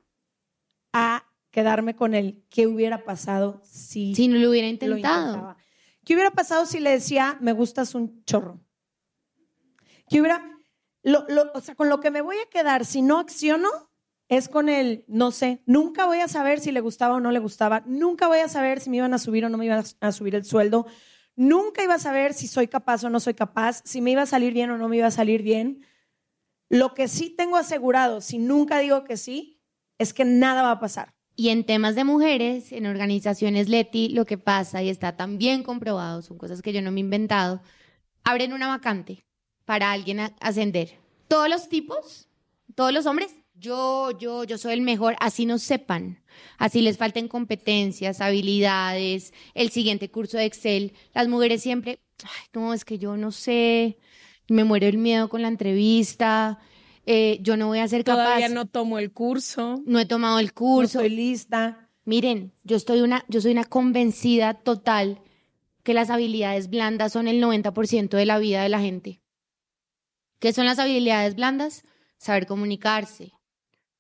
a 0.93 1.25
quedarme 1.51 1.97
con 1.97 2.13
el 2.15 2.45
qué 2.51 2.67
hubiera 2.67 3.03
pasado 3.05 3.63
si 3.65 4.15
Si 4.15 4.29
no 4.29 4.37
lo 4.39 4.51
hubiera 4.51 4.67
lo 4.67 4.73
intentado. 4.75 5.27
intentaba. 5.29 5.57
¿Qué 6.05 6.13
hubiera 6.13 6.33
pasado 6.33 6.67
si 6.67 6.81
le 6.81 6.91
decía, 6.91 7.39
me 7.41 7.53
gustas 7.53 7.95
un 7.95 8.23
chorro? 8.27 8.61
¿Qué 10.11 10.21
hubiera, 10.21 10.43
lo- 11.03 11.25
lo- 11.31 11.51
o 11.55 11.61
sea, 11.63 11.75
con 11.75 11.89
lo 11.89 11.99
que 12.01 12.11
me 12.11 12.21
voy 12.21 12.37
a 12.37 12.51
quedar 12.51 12.85
si 12.85 13.01
no 13.01 13.19
acciono 13.19 13.69
es 14.29 14.49
con 14.49 14.69
el, 14.69 15.05
no 15.09 15.31
sé, 15.31 15.63
nunca 15.65 16.07
voy 16.07 16.19
a 16.19 16.29
saber 16.29 16.61
si 16.61 16.71
le 16.71 16.81
gustaba 16.81 17.15
o 17.15 17.21
no 17.21 17.31
le 17.31 17.39
gustaba, 17.39 17.83
nunca 17.87 18.29
voy 18.29 18.39
a 18.39 18.49
saber 18.49 18.81
si 18.81 18.91
me 18.91 18.99
iban 18.99 19.15
a 19.15 19.19
subir 19.19 19.45
o 19.45 19.49
no 19.49 19.57
me 19.57 19.65
iban 19.65 19.85
a 20.01 20.13
subir 20.13 20.35
el 20.35 20.45
sueldo, 20.45 20.87
nunca 21.35 21.83
iba 21.83 21.95
a 21.95 21.99
saber 21.99 22.35
si 22.35 22.47
soy 22.47 22.69
capaz 22.69 23.05
o 23.05 23.11
no 23.11 23.21
soy 23.21 23.35
capaz, 23.35 23.81
si 23.85 24.01
me 24.01 24.11
iba 24.11 24.23
a 24.23 24.27
salir 24.27 24.53
bien 24.53 24.71
o 24.71 24.77
no 24.79 24.89
me 24.89 24.99
iba 24.99 25.07
a 25.07 25.13
salir 25.13 25.43
bien. 25.43 25.85
Lo 26.69 26.93
que 26.93 27.09
sí 27.09 27.31
tengo 27.31 27.57
asegurado, 27.57 28.21
si 28.21 28.37
nunca 28.37 28.79
digo 28.81 29.05
que 29.05 29.17
sí, 29.17 29.63
es 29.97 30.13
que 30.13 30.27
nada 30.27 30.63
va 30.63 30.73
a 30.73 30.81
pasar. 30.81 31.15
Y 31.35 31.49
en 31.51 31.65
temas 31.65 31.95
de 31.95 32.05
mujeres, 32.05 32.73
en 32.73 32.85
organizaciones 32.85 33.69
Leti, 33.69 34.09
lo 34.11 34.27
que 34.27 34.37
pasa, 34.37 34.83
y 34.83 34.91
está 34.91 35.17
también 35.17 35.63
comprobado, 35.63 36.21
son 36.21 36.37
cosas 36.37 36.61
que 36.61 36.73
yo 36.73 36.83
no 36.83 36.91
me 36.91 36.99
he 36.99 37.05
inventado, 37.05 37.63
abren 38.25 38.53
una 38.53 38.67
vacante 38.67 39.25
para 39.65 39.93
alguien 39.93 40.21
ascender. 40.41 40.99
Todos 41.29 41.49
los 41.49 41.69
tipos, 41.69 42.29
todos 42.75 42.93
los 42.93 43.07
hombres, 43.07 43.35
yo, 43.59 44.11
yo, 44.19 44.45
yo 44.45 44.59
soy 44.59 44.73
el 44.75 44.81
mejor, 44.83 45.17
así 45.21 45.47
no 45.47 45.59
sepan, 45.59 46.23
así 46.59 46.81
les 46.81 46.97
falten 46.97 47.29
competencias, 47.29 48.21
habilidades, 48.21 49.33
el 49.55 49.71
siguiente 49.71 50.11
curso 50.11 50.39
de 50.39 50.45
Excel. 50.45 50.93
Las 51.15 51.29
mujeres 51.29 51.63
siempre, 51.63 52.01
ay, 52.23 52.47
no, 52.55 52.73
es 52.75 52.85
que 52.85 52.99
yo 52.99 53.17
no 53.17 53.33
sé, 53.33 53.99
me 54.49 54.65
muero 54.65 54.87
el 54.87 54.99
miedo 54.99 55.29
con 55.29 55.43
la 55.43 55.49
entrevista, 55.49 56.59
eh, 57.07 57.39
yo 57.43 57.57
no 57.57 57.69
voy 57.69 57.79
a 57.79 57.89
ser 57.89 58.05
capaz. 58.05 58.25
Todavía 58.25 58.49
no 58.51 58.67
tomo 58.67 58.99
el 58.99 59.13
curso. 59.13 59.83
no 59.87 59.99
he 59.99 60.07
tomado 60.07 60.39
el 60.39 60.47
No 60.47 60.55
curso. 60.55 61.01
estoy 61.01 61.17
lista. 61.17 61.89
Miren, 62.05 62.53
yo 62.65 62.77
estoy 62.77 63.01
una, 63.01 63.25
yo 63.29 63.41
soy 63.41 63.53
una 63.53 63.65
convencida 63.65 64.55
total 64.55 65.21
que 65.83 65.95
las 65.95 66.11
habilidades 66.11 66.69
blandas 66.69 67.13
son 67.13 67.29
el 67.29 67.43
90% 67.43 68.17
de 68.17 68.27
la 68.27 68.39
vida 68.39 68.63
de 68.63 68.69
la 68.69 68.81
gente. 68.81 69.21
¿Qué 70.39 70.53
son 70.53 70.67
las 70.67 70.79
habilidades 70.79 71.35
blandas? 71.35 71.83
Saber 72.19 72.47
comunicarse, 72.47 73.33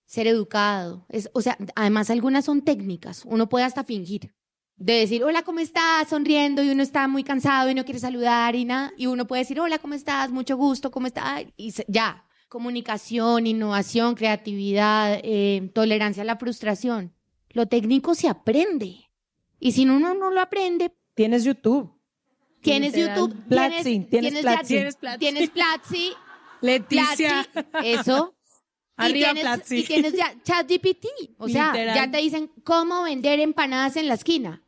ser 0.08 0.26
educado. 0.26 1.06
Es, 1.08 1.30
o 1.34 1.40
sea, 1.42 1.56
además 1.76 2.10
algunas 2.10 2.44
son 2.46 2.62
técnicas. 2.62 3.22
Uno 3.24 3.48
puede 3.48 3.64
hasta 3.64 3.84
fingir. 3.84 4.34
De 4.76 4.94
decir, 4.94 5.22
hola, 5.22 5.42
¿cómo 5.42 5.58
estás? 5.60 6.08
Sonriendo 6.08 6.62
y 6.62 6.70
uno 6.70 6.82
está 6.82 7.06
muy 7.08 7.22
cansado 7.24 7.68
y 7.70 7.74
no 7.74 7.84
quiere 7.84 8.00
saludar 8.00 8.54
y 8.56 8.64
nada. 8.64 8.92
Y 8.96 9.06
uno 9.06 9.26
puede 9.26 9.42
decir, 9.42 9.60
hola, 9.60 9.78
¿cómo 9.78 9.94
estás? 9.94 10.30
Mucho 10.30 10.56
gusto, 10.56 10.90
¿cómo 10.90 11.06
estás? 11.06 11.44
Y 11.56 11.70
se- 11.72 11.84
ya. 11.88 12.24
Comunicación, 12.48 13.46
innovación, 13.46 14.14
creatividad, 14.14 15.20
eh, 15.22 15.70
tolerancia 15.74 16.22
a 16.22 16.26
la 16.26 16.36
frustración. 16.36 17.12
Lo 17.50 17.66
técnico 17.66 18.14
se 18.14 18.28
aprende. 18.28 18.96
Y 19.60 19.72
si 19.72 19.84
uno 19.84 20.14
no 20.14 20.30
lo 20.30 20.40
aprende, 20.40 20.92
Tienes 21.14 21.44
YouTube. 21.44 21.92
tienes. 22.62 22.94
YouTube, 22.94 23.34
Platzi, 23.48 24.06
tienes, 24.08 24.08
Tienes 24.32 24.42
Platzi. 24.42 24.74
tienes 25.18 25.50
Platzi, 25.50 26.12
Leticia. 26.60 27.46
Platzi, 27.52 27.68
eso. 27.84 28.34
Y 28.98 29.02
Arriba 29.02 29.32
tienes, 29.32 29.42
Platzi. 29.42 29.76
y 29.78 29.84
tienes 29.84 30.12
ya 30.12 30.34
ChatGPT. 30.42 31.06
O 31.38 31.48
sea, 31.48 31.72
Literal. 31.72 31.94
ya 31.94 32.10
te 32.10 32.18
dicen 32.18 32.50
cómo 32.64 33.04
vender 33.04 33.40
empanadas 33.40 33.96
en 33.96 34.08
la 34.08 34.14
esquina. 34.14 34.62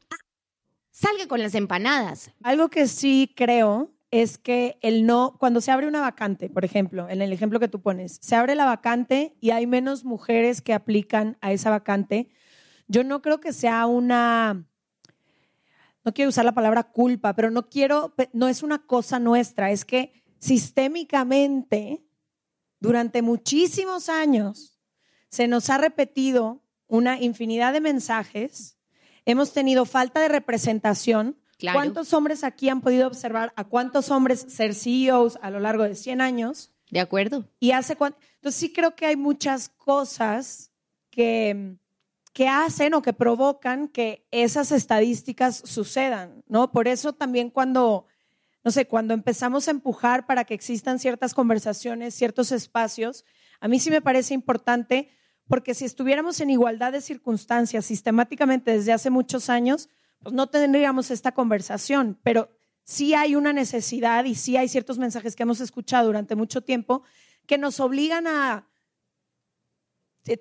Salga 0.91 1.27
con 1.27 1.41
las 1.41 1.55
empanadas. 1.55 2.31
Algo 2.43 2.69
que 2.69 2.87
sí 2.87 3.33
creo 3.35 3.91
es 4.11 4.39
que 4.39 4.79
el 4.83 5.07
no, 5.07 5.37
cuando 5.39 5.61
se 5.61 5.71
abre 5.71 5.87
una 5.87 6.01
vacante, 6.01 6.51
por 6.51 6.65
ejemplo, 6.65 7.09
en 7.09 7.23
el 7.23 7.33
ejemplo 7.33 7.61
que 7.61 7.69
tú 7.69 7.81
pones, 7.81 8.19
se 8.21 8.35
abre 8.37 8.55
la 8.55 8.67
vacante 8.67 9.37
y 9.41 9.51
hay 9.51 9.67
menos 9.67 10.05
mujeres 10.05 10.61
que 10.63 10.75
aplican 10.75 11.39
a 11.41 11.53
esa 11.53 11.71
vacante, 11.71 12.29
yo 12.89 13.05
no 13.05 13.23
creo 13.23 13.41
que 13.41 13.53
sea 13.53 13.87
una, 13.87 14.65
no 16.05 16.13
quiero 16.13 16.29
usar 16.31 16.45
la 16.45 16.53
palabra 16.53 16.83
culpa, 16.83 17.35
pero 17.35 17.51
no 17.53 17.69
quiero, 17.69 18.15
no 18.33 18.49
es 18.49 18.63
una 18.65 18.81
cosa 18.81 19.21
nuestra, 19.21 19.71
es 19.71 19.85
que 19.85 20.13
sistémicamente, 20.41 22.03
durante 22.81 23.23
muchísimos 23.23 24.09
años, 24.09 24.79
se 25.29 25.47
nos 25.49 25.71
ha 25.71 25.79
repetido 25.79 26.63
una 26.89 27.21
infinidad 27.21 27.73
de 27.73 27.81
mensajes, 27.81 28.77
hemos 29.25 29.53
tenido 29.53 29.85
falta 29.85 30.21
de 30.21 30.29
representación. 30.29 31.37
Claro. 31.59 31.79
¿Cuántos 31.79 32.13
hombres 32.15 32.43
aquí 32.43 32.69
han 32.69 32.81
podido 32.81 33.07
observar 33.07 33.53
a 33.55 33.65
cuántos 33.65 34.11
hombres 34.11 34.47
ser 34.49 34.75
CEOs 34.75 35.39
a 35.43 35.51
lo 35.51 35.61
largo 35.61 35.85
de 35.85 35.95
100 35.95 36.21
años? 36.21 36.73
¿De 36.91 36.99
acuerdo? 37.01 37.45
Y 37.61 37.71
hace 37.73 37.95
cuan- 37.97 38.17
Entonces 38.37 38.59
sí 38.59 38.73
creo 38.73 38.97
que 38.97 39.07
hay 39.07 39.15
muchas 39.17 39.69
cosas 39.69 40.73
que, 41.11 41.77
que 42.33 42.49
hacen 42.49 42.95
o 42.95 43.03
que 43.03 43.13
provocan 43.13 43.89
que 43.89 44.27
esas 44.31 44.73
estadísticas 44.73 45.63
sucedan, 45.65 46.43
¿no? 46.49 46.73
Por 46.73 46.89
eso 46.89 47.13
también 47.13 47.51
cuando, 47.51 48.07
no 48.63 48.71
sé, 48.71 48.87
cuando 48.87 49.15
empezamos 49.15 49.69
a 49.69 49.71
empujar 49.71 50.27
para 50.27 50.45
que 50.45 50.55
existan 50.55 50.99
ciertas 50.99 51.35
conversaciones, 51.35 52.15
ciertos 52.15 52.53
espacios, 52.53 53.25
a 53.61 53.69
mí 53.69 53.81
sí 53.81 53.91
me 53.91 54.03
parece 54.03 54.35
importante 54.35 55.11
porque 55.49 55.75
si 55.75 55.85
estuviéramos 55.85 56.41
en 56.41 56.51
igualdad 56.51 56.93
de 56.93 57.01
circunstancias 57.01 57.85
sistemáticamente 57.85 58.71
desde 58.71 58.93
hace 58.93 59.11
muchos 59.11 59.51
años, 59.51 59.89
pues 60.21 60.35
no 60.35 60.49
tendríamos 60.49 61.11
esta 61.11 61.33
conversación, 61.33 62.19
pero 62.23 62.51
sí 62.85 63.15
hay 63.15 63.35
una 63.35 63.53
necesidad 63.53 64.25
y 64.25 64.35
sí 64.35 64.57
hay 64.57 64.69
ciertos 64.69 64.99
mensajes 64.99 65.35
que 65.35 65.43
hemos 65.43 65.61
escuchado 65.61 66.07
durante 66.07 66.37
mucho 66.37 66.61
tiempo 66.61 67.03
que 67.47 67.59
nos 67.59 67.81
obligan 67.81 68.27
a 68.27 68.69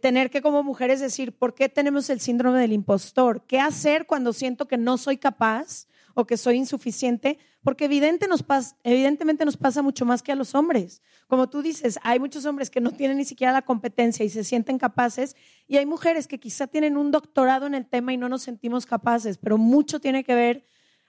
tener 0.02 0.30
que 0.30 0.42
como 0.42 0.62
mujeres 0.62 1.00
decir, 1.00 1.36
¿por 1.38 1.56
qué 1.56 1.70
tenemos 1.70 2.10
el 2.10 2.20
síndrome 2.20 2.60
del 2.60 2.74
impostor? 2.74 3.46
¿Qué 3.48 3.60
hacer 3.60 4.06
cuando 4.06 4.34
siento 4.34 4.68
que 4.68 4.78
no 4.78 4.98
soy 4.98 5.18
capaz 5.18 5.88
o 6.20 6.28
que 6.28 6.38
soy 6.38 6.58
insuficiente? 6.58 7.38
Porque 7.62 7.86
evidentemente 7.86 9.46
nos 9.46 9.58
pasa 9.58 9.82
mucho 9.82 10.06
más 10.06 10.22
que 10.24 10.32
a 10.32 10.36
los 10.36 10.56
hombres. 10.56 11.02
Como 11.28 11.50
tú 11.50 11.62
dices, 11.62 12.00
hay 12.04 12.20
muchos 12.20 12.46
hombres 12.46 12.70
que 12.70 12.82
no 12.82 12.92
tienen 12.92 13.18
ni 13.18 13.26
siquiera 13.26 13.54
la 13.54 13.62
competencia 13.62 14.26
y 14.26 14.30
se 14.30 14.44
sienten 14.44 14.78
capaces, 14.78 15.36
y 15.68 15.78
hay 15.78 15.86
mujeres 15.86 16.28
que 16.28 16.40
quizá 16.40 16.68
tienen 16.68 16.98
un 16.98 17.12
doctorado 17.12 17.68
en 17.68 17.76
el 17.76 17.88
tema 17.88 18.14
y 18.14 18.18
no 18.18 18.30
nos 18.30 18.44
sentimos 18.44 18.86
capaces, 18.86 19.38
pero 19.38 19.58
mucho 19.58 20.00
tiene 20.00 20.24
que 20.24 20.36
ver 20.36 20.66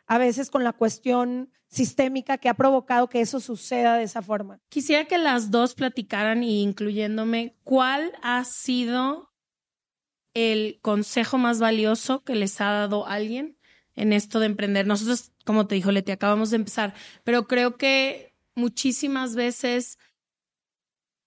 a 0.07 0.19
veces 0.19 0.51
con 0.51 0.65
la 0.65 0.73
cuestión 0.73 1.53
sistémica 1.69 2.39
que 2.39 2.49
ha 2.49 2.55
provocado 2.55 3.09
que 3.09 3.21
eso 3.21 3.39
suceda 3.39 3.97
de 3.97 4.03
esa 4.03 4.23
forma. 4.23 4.61
Quisiera 4.69 5.05
que 5.05 5.19
las 5.19 5.53
dos 5.53 5.75
platicaran 5.75 6.43
y 6.43 6.63
incluyéndome, 6.63 7.55
¿cuál 7.63 8.13
ha 8.23 8.43
sido 8.45 9.31
el 10.35 10.81
consejo 10.83 11.39
más 11.39 11.61
valioso 11.61 12.25
que 12.25 12.35
les 12.35 12.61
ha 12.61 12.71
dado 12.71 13.07
alguien 13.07 13.57
en 14.01 14.13
esto 14.13 14.41
de 14.41 14.47
emprender? 14.47 14.87
Nosotros, 14.87 15.31
como 15.45 15.67
te 15.67 15.75
dijo 15.75 15.93
Leti, 15.93 16.13
acabamos 16.13 16.51
de 16.51 16.57
empezar, 16.57 16.95
pero 17.23 17.47
creo 17.47 17.77
que 17.77 18.33
muchísimas 18.55 19.35
veces, 19.35 19.99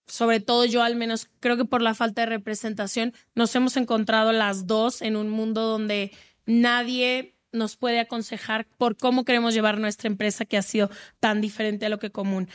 sobre 0.07 0.39
todo 0.39 0.65
yo 0.65 0.81
al 0.81 0.95
menos, 0.95 1.29
creo 1.39 1.55
que 1.55 1.65
por 1.65 1.81
la 1.81 1.93
falta 1.93 2.21
de 2.21 2.27
representación, 2.27 3.13
nos 3.35 3.55
hemos 3.55 3.77
encontrado 3.77 4.31
las 4.31 4.67
dos 4.67 5.01
en 5.01 5.15
un 5.15 5.29
mundo 5.29 5.61
donde 5.61 6.11
nadie 6.45 7.35
nos 7.51 7.77
puede 7.77 7.99
aconsejar 7.99 8.67
por 8.77 8.97
cómo 8.97 9.23
queremos 9.25 9.53
llevar 9.53 9.79
nuestra 9.79 10.07
empresa 10.07 10.45
que 10.45 10.57
ha 10.57 10.63
sido 10.63 10.89
tan 11.19 11.39
diferente 11.39 11.85
a 11.85 11.89
lo 11.89 11.99
que 11.99 12.11
común. 12.11 12.49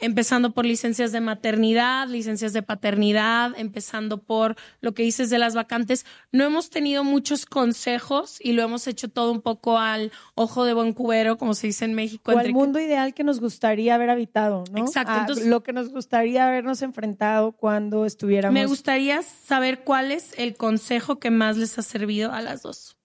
Empezando 0.00 0.52
por 0.52 0.66
licencias 0.66 1.12
de 1.12 1.20
maternidad, 1.20 2.08
licencias 2.08 2.52
de 2.52 2.62
paternidad, 2.62 3.52
empezando 3.56 4.18
por 4.22 4.56
lo 4.80 4.94
que 4.94 5.04
dices 5.04 5.30
de 5.30 5.38
las 5.38 5.54
vacantes. 5.54 6.04
No 6.32 6.44
hemos 6.44 6.70
tenido 6.70 7.04
muchos 7.04 7.46
consejos 7.46 8.38
y 8.40 8.52
lo 8.52 8.62
hemos 8.62 8.86
hecho 8.88 9.08
todo 9.08 9.30
un 9.30 9.40
poco 9.42 9.78
al 9.78 10.10
ojo 10.34 10.64
de 10.64 10.74
buen 10.74 10.92
cubero, 10.92 11.38
como 11.38 11.54
se 11.54 11.68
dice 11.68 11.84
en 11.84 11.94
México. 11.94 12.32
O 12.32 12.38
al 12.38 12.52
mundo 12.52 12.80
ideal 12.80 13.14
que 13.14 13.22
nos 13.22 13.38
gustaría 13.38 13.94
haber 13.94 14.10
habitado, 14.10 14.64
¿no? 14.72 14.78
Exacto. 14.78 15.12
Entonces- 15.20 15.46
lo 15.46 15.62
que 15.62 15.72
nos 15.72 15.90
gustaría 15.90 16.48
habernos 16.48 16.82
enfrentado 16.82 17.52
cuando 17.52 18.04
estuviéramos. 18.04 18.54
Me 18.54 18.66
gustaría 18.66 19.22
saber 19.22 19.84
cuál 19.84 20.10
es 20.10 20.36
el 20.38 20.56
consejo 20.56 21.18
que 21.20 21.30
más 21.30 21.56
les 21.56 21.78
ha 21.78 21.82
servido 21.82 22.32
a 22.32 22.40
las 22.42 22.62
dos. 22.62 22.96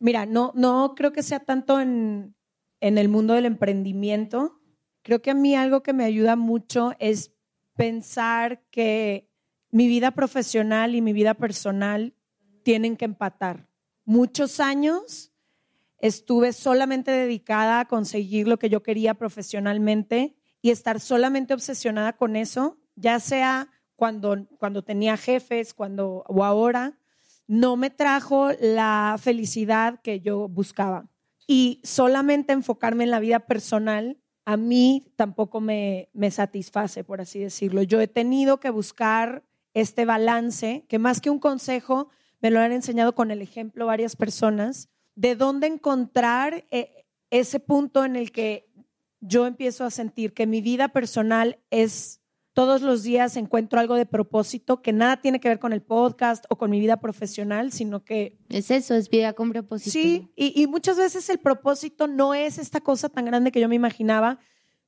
Mira, 0.00 0.26
no, 0.26 0.52
no 0.54 0.94
creo 0.96 1.12
que 1.12 1.22
sea 1.22 1.40
tanto 1.40 1.80
en, 1.80 2.34
en 2.80 2.98
el 2.98 3.08
mundo 3.08 3.34
del 3.34 3.46
emprendimiento. 3.46 4.57
Creo 5.08 5.22
que 5.22 5.30
a 5.30 5.34
mí 5.34 5.56
algo 5.56 5.82
que 5.82 5.94
me 5.94 6.04
ayuda 6.04 6.36
mucho 6.36 6.92
es 6.98 7.32
pensar 7.76 8.60
que 8.70 9.32
mi 9.70 9.88
vida 9.88 10.10
profesional 10.10 10.94
y 10.94 11.00
mi 11.00 11.14
vida 11.14 11.32
personal 11.32 12.12
tienen 12.62 12.94
que 12.94 13.06
empatar. 13.06 13.70
Muchos 14.04 14.60
años 14.60 15.32
estuve 15.98 16.52
solamente 16.52 17.10
dedicada 17.10 17.80
a 17.80 17.88
conseguir 17.88 18.48
lo 18.48 18.58
que 18.58 18.68
yo 18.68 18.82
quería 18.82 19.14
profesionalmente 19.14 20.36
y 20.60 20.72
estar 20.72 21.00
solamente 21.00 21.54
obsesionada 21.54 22.12
con 22.12 22.36
eso, 22.36 22.76
ya 22.94 23.18
sea 23.18 23.70
cuando, 23.96 24.46
cuando 24.58 24.84
tenía 24.84 25.16
jefes, 25.16 25.72
cuando 25.72 26.22
o 26.28 26.44
ahora, 26.44 26.98
no 27.46 27.76
me 27.76 27.88
trajo 27.88 28.50
la 28.60 29.16
felicidad 29.18 30.02
que 30.02 30.20
yo 30.20 30.48
buscaba. 30.48 31.08
Y 31.46 31.80
solamente 31.82 32.52
enfocarme 32.52 33.04
en 33.04 33.10
la 33.10 33.20
vida 33.20 33.46
personal 33.46 34.18
a 34.48 34.56
mí 34.56 35.12
tampoco 35.14 35.60
me, 35.60 36.08
me 36.14 36.30
satisface, 36.30 37.04
por 37.04 37.20
así 37.20 37.38
decirlo. 37.38 37.82
Yo 37.82 38.00
he 38.00 38.08
tenido 38.08 38.60
que 38.60 38.70
buscar 38.70 39.44
este 39.74 40.06
balance, 40.06 40.86
que 40.88 40.98
más 40.98 41.20
que 41.20 41.28
un 41.28 41.38
consejo, 41.38 42.08
me 42.40 42.50
lo 42.50 42.58
han 42.58 42.72
enseñado 42.72 43.14
con 43.14 43.30
el 43.30 43.42
ejemplo 43.42 43.84
varias 43.84 44.16
personas, 44.16 44.88
de 45.16 45.36
dónde 45.36 45.66
encontrar 45.66 46.64
eh, 46.70 47.04
ese 47.28 47.60
punto 47.60 48.06
en 48.06 48.16
el 48.16 48.32
que 48.32 48.70
yo 49.20 49.46
empiezo 49.46 49.84
a 49.84 49.90
sentir 49.90 50.32
que 50.32 50.46
mi 50.46 50.62
vida 50.62 50.88
personal 50.88 51.58
es 51.68 52.22
todos 52.58 52.82
los 52.82 53.04
días 53.04 53.36
encuentro 53.36 53.78
algo 53.78 53.94
de 53.94 54.04
propósito 54.04 54.82
que 54.82 54.92
nada 54.92 55.18
tiene 55.18 55.38
que 55.38 55.48
ver 55.48 55.60
con 55.60 55.72
el 55.72 55.80
podcast 55.80 56.44
o 56.48 56.58
con 56.58 56.72
mi 56.72 56.80
vida 56.80 56.96
profesional, 56.98 57.70
sino 57.70 58.02
que 58.02 58.36
Es 58.48 58.72
eso, 58.72 58.96
es 58.96 59.08
vida 59.08 59.32
con 59.34 59.52
propósito. 59.52 59.92
Sí, 59.92 60.32
y, 60.34 60.60
y 60.60 60.66
muchas 60.66 60.96
veces 60.96 61.30
el 61.30 61.38
propósito 61.38 62.08
no 62.08 62.34
es 62.34 62.58
esta 62.58 62.80
cosa 62.80 63.10
tan 63.10 63.26
grande 63.26 63.52
que 63.52 63.60
yo 63.60 63.68
me 63.68 63.76
imaginaba. 63.76 64.40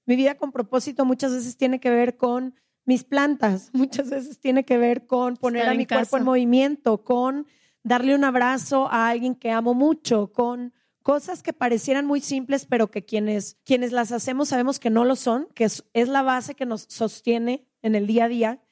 Mi 0.04 0.16
vida 0.16 0.36
con 0.36 0.50
propósito 0.50 1.04
muchas 1.04 1.30
veces 1.30 1.56
tiene 1.56 1.78
que 1.78 1.90
ver 1.90 2.16
con 2.16 2.56
mis 2.86 3.04
plantas, 3.04 3.70
muchas 3.72 4.10
veces 4.10 4.40
tiene 4.40 4.64
que 4.64 4.76
ver 4.76 5.06
con 5.06 5.36
poner 5.36 5.60
Estar 5.60 5.74
a 5.74 5.78
mi 5.78 5.86
cuerpo 5.86 6.16
en 6.16 6.24
movimiento, 6.24 7.04
con 7.04 7.46
darle 7.84 8.16
un 8.16 8.24
abrazo 8.24 8.88
a 8.90 9.10
alguien 9.10 9.36
que 9.36 9.52
amo 9.52 9.74
mucho, 9.74 10.32
con 10.32 10.74
cosas 11.02 11.42
que 11.42 11.52
parecieran 11.52 12.06
muy 12.06 12.20
simples, 12.20 12.66
pero 12.66 12.90
que 12.90 13.04
quienes, 13.04 13.56
quienes 13.64 13.92
las 13.92 14.12
hacemos 14.12 14.48
sabemos 14.48 14.78
que 14.78 14.90
no 14.90 15.04
lo 15.04 15.16
son, 15.16 15.48
que 15.54 15.64
es, 15.64 15.84
es 15.92 16.08
la 16.08 16.22
base 16.22 16.54
que 16.54 16.66
nos 16.66 16.86
sostiene 16.88 17.66
en 17.82 17.94
el 17.94 18.06
día 18.06 18.24
a 18.24 18.28
día. 18.28 18.62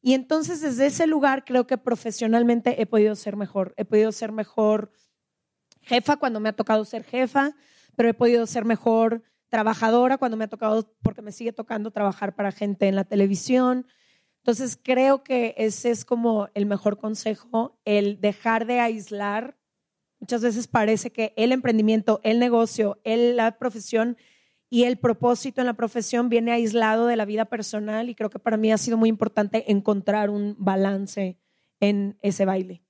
Y 0.00 0.14
entonces 0.14 0.60
desde 0.60 0.86
ese 0.86 1.06
lugar 1.06 1.44
creo 1.44 1.66
que 1.66 1.78
profesionalmente 1.78 2.80
he 2.80 2.86
podido 2.86 3.14
ser 3.14 3.36
mejor, 3.36 3.74
he 3.76 3.84
podido 3.84 4.10
ser 4.12 4.32
mejor 4.32 4.92
jefa 5.82 6.16
cuando 6.16 6.40
me 6.40 6.48
ha 6.48 6.56
tocado 6.56 6.84
ser 6.84 7.04
jefa, 7.04 7.54
pero 7.96 8.08
he 8.08 8.14
podido 8.14 8.46
ser 8.46 8.64
mejor 8.64 9.22
trabajadora 9.48 10.18
cuando 10.18 10.36
me 10.36 10.44
ha 10.44 10.48
tocado, 10.48 10.94
porque 11.02 11.22
me 11.22 11.30
sigue 11.30 11.52
tocando 11.52 11.90
trabajar 11.90 12.34
para 12.34 12.52
gente 12.52 12.88
en 12.88 12.96
la 12.96 13.04
televisión. 13.04 13.86
Entonces 14.38 14.78
creo 14.82 15.22
que 15.22 15.54
ese 15.58 15.90
es 15.90 16.04
como 16.04 16.48
el 16.54 16.66
mejor 16.66 16.98
consejo, 16.98 17.78
el 17.84 18.20
dejar 18.20 18.66
de 18.66 18.80
aislar. 18.80 19.56
Muchas 20.22 20.40
veces 20.40 20.68
parece 20.68 21.10
que 21.10 21.34
el 21.36 21.50
emprendimiento, 21.50 22.20
el 22.22 22.38
negocio, 22.38 23.00
el- 23.02 23.36
la 23.36 23.58
profesión 23.58 24.16
y 24.70 24.84
el 24.84 24.96
propósito 24.96 25.60
en 25.60 25.66
la 25.66 25.74
profesión 25.74 26.28
viene 26.28 26.52
aislado 26.52 27.08
de 27.08 27.16
la 27.16 27.24
vida 27.24 27.46
personal 27.46 28.08
y 28.08 28.14
creo 28.14 28.30
que 28.30 28.38
para 28.38 28.56
mí 28.56 28.70
ha 28.70 28.78
sido 28.78 28.96
muy 28.96 29.08
importante 29.08 29.70
encontrar 29.72 30.30
un 30.30 30.54
balance 30.58 31.40
en 31.80 32.16
ese 32.22 32.44
baile. 32.44 32.84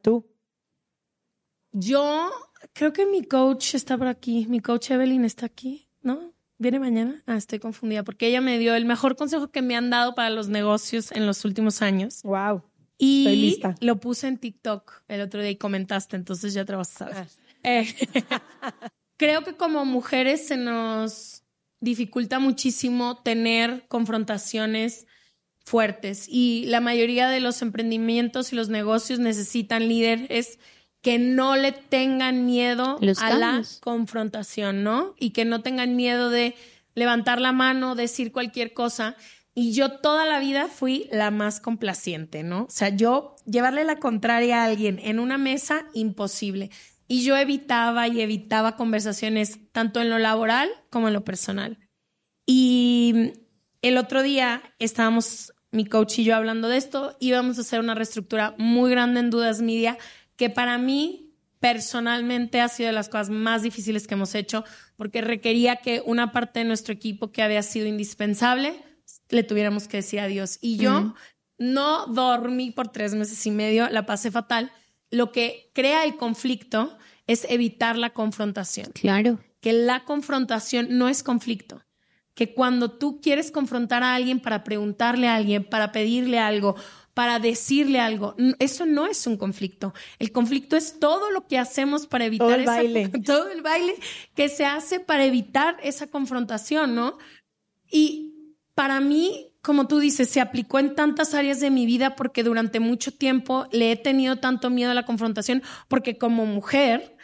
¿Tú? 0.00 0.24
Yo 1.72 2.30
creo 2.72 2.92
que 2.92 3.04
mi 3.04 3.24
coach 3.24 3.74
está 3.74 3.98
por 3.98 4.06
aquí. 4.06 4.46
Mi 4.48 4.60
coach 4.60 4.92
Evelyn 4.92 5.24
está 5.24 5.46
aquí, 5.46 5.88
¿no? 6.02 6.32
¿Viene 6.56 6.78
mañana? 6.78 7.22
Ah, 7.26 7.36
estoy 7.36 7.58
confundida 7.58 8.04
porque 8.04 8.28
ella 8.28 8.40
me 8.40 8.58
dio 8.60 8.76
el 8.76 8.84
mejor 8.84 9.16
consejo 9.16 9.48
que 9.48 9.60
me 9.60 9.74
han 9.76 9.90
dado 9.90 10.14
para 10.14 10.30
los 10.30 10.48
negocios 10.48 11.10
en 11.10 11.26
los 11.26 11.44
últimos 11.44 11.82
años. 11.82 12.22
Wow. 12.22 12.62
Y 12.98 13.26
Estoy 13.26 13.36
lista. 13.36 13.74
lo 13.80 14.00
puse 14.00 14.28
en 14.28 14.38
TikTok 14.38 15.02
el 15.08 15.20
otro 15.20 15.40
día 15.40 15.50
y 15.50 15.56
comentaste, 15.56 16.16
entonces 16.16 16.54
ya 16.54 16.64
te 16.64 16.72
lo 16.72 16.78
vas 16.78 16.94
a 16.96 16.98
saber. 16.98 17.16
Ah. 17.16 17.26
Eh, 17.62 17.94
creo 19.16 19.44
que 19.44 19.56
como 19.56 19.84
mujeres 19.84 20.46
se 20.46 20.56
nos 20.56 21.42
dificulta 21.80 22.38
muchísimo 22.38 23.18
tener 23.22 23.86
confrontaciones 23.88 25.06
fuertes 25.64 26.26
y 26.28 26.64
la 26.66 26.80
mayoría 26.80 27.28
de 27.28 27.40
los 27.40 27.60
emprendimientos 27.60 28.52
y 28.52 28.56
los 28.56 28.68
negocios 28.68 29.18
necesitan 29.18 29.88
líderes 29.88 30.58
que 31.02 31.18
no 31.18 31.56
le 31.56 31.72
tengan 31.72 32.46
miedo 32.46 32.98
Los 33.00 33.20
a 33.20 33.36
la 33.36 33.62
confrontación, 33.80 34.82
¿no? 34.82 35.14
Y 35.18 35.30
que 35.30 35.44
no 35.44 35.62
tengan 35.62 35.94
miedo 35.96 36.30
de 36.30 36.54
levantar 36.94 37.40
la 37.40 37.52
mano, 37.52 37.94
decir 37.94 38.32
cualquier 38.32 38.72
cosa. 38.72 39.16
Y 39.58 39.72
yo 39.72 39.90
toda 39.90 40.26
la 40.26 40.38
vida 40.38 40.68
fui 40.68 41.08
la 41.10 41.30
más 41.30 41.60
complaciente, 41.60 42.42
¿no? 42.42 42.64
O 42.64 42.70
sea, 42.70 42.90
yo 42.90 43.36
llevarle 43.46 43.84
la 43.84 43.96
contraria 43.96 44.60
a 44.60 44.66
alguien 44.66 44.98
en 45.02 45.18
una 45.18 45.38
mesa, 45.38 45.86
imposible. 45.94 46.70
Y 47.08 47.24
yo 47.24 47.38
evitaba 47.38 48.06
y 48.06 48.20
evitaba 48.20 48.76
conversaciones 48.76 49.58
tanto 49.72 50.02
en 50.02 50.10
lo 50.10 50.18
laboral 50.18 50.68
como 50.90 51.08
en 51.08 51.14
lo 51.14 51.24
personal. 51.24 51.78
Y 52.44 53.32
el 53.80 53.96
otro 53.96 54.22
día 54.22 54.62
estábamos 54.78 55.54
mi 55.70 55.86
coach 55.86 56.18
y 56.18 56.24
yo 56.24 56.36
hablando 56.36 56.68
de 56.68 56.76
esto, 56.76 57.16
íbamos 57.18 57.56
a 57.56 57.62
hacer 57.62 57.80
una 57.80 57.94
reestructura 57.94 58.54
muy 58.58 58.90
grande 58.90 59.20
en 59.20 59.30
Dudas 59.30 59.62
Media, 59.62 59.96
que 60.36 60.50
para 60.50 60.76
mí 60.76 61.34
personalmente 61.60 62.60
ha 62.60 62.68
sido 62.68 62.88
de 62.88 62.92
las 62.92 63.08
cosas 63.08 63.30
más 63.30 63.62
difíciles 63.62 64.06
que 64.06 64.14
hemos 64.14 64.34
hecho, 64.34 64.64
porque 64.96 65.22
requería 65.22 65.76
que 65.76 66.02
una 66.04 66.30
parte 66.30 66.58
de 66.58 66.66
nuestro 66.66 66.92
equipo 66.92 67.32
que 67.32 67.42
había 67.42 67.62
sido 67.62 67.86
indispensable 67.86 68.84
le 69.28 69.42
tuviéramos 69.42 69.88
que 69.88 69.98
decir 69.98 70.20
adiós. 70.20 70.58
Y 70.60 70.76
yo 70.76 71.14
no 71.58 72.06
dormí 72.06 72.70
por 72.70 72.88
tres 72.88 73.14
meses 73.14 73.44
y 73.46 73.50
medio, 73.50 73.88
la 73.90 74.06
pasé 74.06 74.30
fatal. 74.30 74.70
Lo 75.10 75.32
que 75.32 75.70
crea 75.74 76.04
el 76.04 76.16
conflicto 76.16 76.96
es 77.26 77.46
evitar 77.48 77.96
la 77.96 78.10
confrontación 78.10 78.90
Claro. 78.92 79.38
que 79.60 79.72
la 79.72 80.04
confrontación 80.04 80.88
no 80.98 81.08
es 81.08 81.22
conflicto. 81.22 81.82
Que 82.34 82.52
cuando 82.52 82.90
tú 82.90 83.20
quieres 83.22 83.50
confrontar 83.50 84.02
a 84.02 84.14
alguien 84.14 84.40
para 84.40 84.62
preguntarle 84.62 85.26
a 85.28 85.36
alguien, 85.36 85.64
para 85.64 85.90
pedirle 85.90 86.38
algo, 86.38 86.76
para 87.14 87.38
decirle 87.38 87.98
algo, 87.98 88.36
eso 88.58 88.84
no 88.84 89.06
es 89.06 89.26
un 89.26 89.38
conflicto. 89.38 89.94
El 90.18 90.32
conflicto 90.32 90.76
es 90.76 91.00
todo 91.00 91.30
lo 91.30 91.46
que 91.46 91.56
hacemos 91.56 92.06
para 92.06 92.26
evitar 92.26 92.46
Todo 92.48 92.54
el 92.56 92.62
esa- 92.64 92.72
baile. 92.74 93.08
todo 93.24 93.48
el 93.50 93.62
baile 93.62 93.94
que 94.34 94.50
se 94.50 94.66
hace 94.66 95.00
para 95.00 95.24
evitar 95.24 95.78
esa 95.82 96.08
confrontación, 96.08 96.94
¿no? 96.94 97.16
Y 97.90 98.25
para 98.76 99.00
mí, 99.00 99.54
como 99.62 99.88
tú 99.88 99.98
dices, 99.98 100.28
se 100.28 100.40
aplicó 100.40 100.78
en 100.78 100.94
tantas 100.94 101.32
áreas 101.32 101.60
de 101.60 101.70
mi 101.70 101.86
vida 101.86 102.14
porque 102.14 102.44
durante 102.44 102.78
mucho 102.78 103.10
tiempo 103.10 103.66
le 103.72 103.90
he 103.90 103.96
tenido 103.96 104.36
tanto 104.36 104.68
miedo 104.68 104.90
a 104.90 104.94
la 104.94 105.06
confrontación 105.06 105.62
porque 105.88 106.18
como 106.18 106.44
mujer 106.44 107.16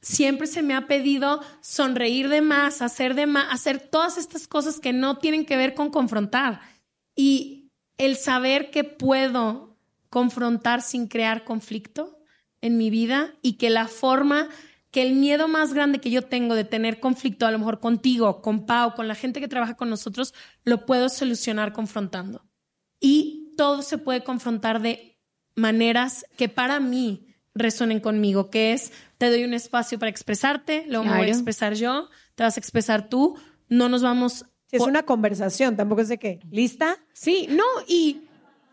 siempre 0.00 0.46
se 0.46 0.62
me 0.62 0.74
ha 0.74 0.86
pedido 0.86 1.42
sonreír 1.60 2.30
de 2.30 2.40
más, 2.40 2.80
hacer 2.80 3.14
de 3.14 3.26
más, 3.26 3.52
hacer 3.52 3.80
todas 3.80 4.16
estas 4.16 4.48
cosas 4.48 4.80
que 4.80 4.94
no 4.94 5.18
tienen 5.18 5.44
que 5.44 5.58
ver 5.58 5.74
con 5.74 5.90
confrontar. 5.90 6.62
Y 7.14 7.70
el 7.98 8.16
saber 8.16 8.70
que 8.70 8.82
puedo 8.82 9.76
confrontar 10.08 10.80
sin 10.80 11.06
crear 11.06 11.44
conflicto 11.44 12.18
en 12.62 12.78
mi 12.78 12.88
vida 12.88 13.34
y 13.42 13.58
que 13.58 13.68
la 13.68 13.88
forma, 13.88 14.48
que 14.90 15.02
el 15.02 15.14
miedo 15.14 15.48
más 15.48 15.74
grande 15.74 15.98
que 16.00 16.10
yo 16.10 16.22
tengo 16.22 16.54
de 16.54 16.64
tener 16.64 16.98
conflicto, 17.00 17.46
a 17.46 17.50
lo 17.50 17.58
mejor 17.58 17.78
contigo, 17.80 18.40
con 18.40 18.64
Pau, 18.66 18.94
con 18.94 19.06
la 19.08 19.14
gente 19.14 19.40
que 19.40 19.48
trabaja 19.48 19.76
con 19.76 19.90
nosotros, 19.90 20.32
lo 20.64 20.86
puedo 20.86 21.08
solucionar 21.08 21.72
confrontando. 21.72 22.44
Y 23.00 23.54
todo 23.56 23.82
se 23.82 23.98
puede 23.98 24.24
confrontar 24.24 24.80
de 24.80 25.18
maneras 25.54 26.24
que 26.36 26.48
para 26.48 26.80
mí 26.80 27.26
resuenen 27.54 28.00
conmigo, 28.00 28.50
que 28.50 28.72
es, 28.72 28.92
te 29.18 29.28
doy 29.30 29.44
un 29.44 29.52
espacio 29.54 29.98
para 29.98 30.10
expresarte, 30.10 30.84
luego 30.88 31.04
me 31.04 31.10
voy 31.10 31.18
a 31.20 31.24
Claro. 31.24 31.32
expresar 31.32 31.74
yo, 31.74 32.08
te 32.36 32.44
vas 32.44 32.56
a 32.56 32.60
expresar 32.60 33.08
tú, 33.08 33.36
no 33.68 33.88
nos 33.88 34.02
vamos... 34.02 34.44
Es 34.70 34.78
por- 34.80 34.88
una 34.90 35.02
conversación, 35.04 35.76
tampoco 35.76 36.02
es 36.02 36.08
de 36.08 36.18
que, 36.18 36.40
¿lista? 36.50 36.96
Sí, 37.12 37.48
no, 37.50 37.64
y 37.88 38.27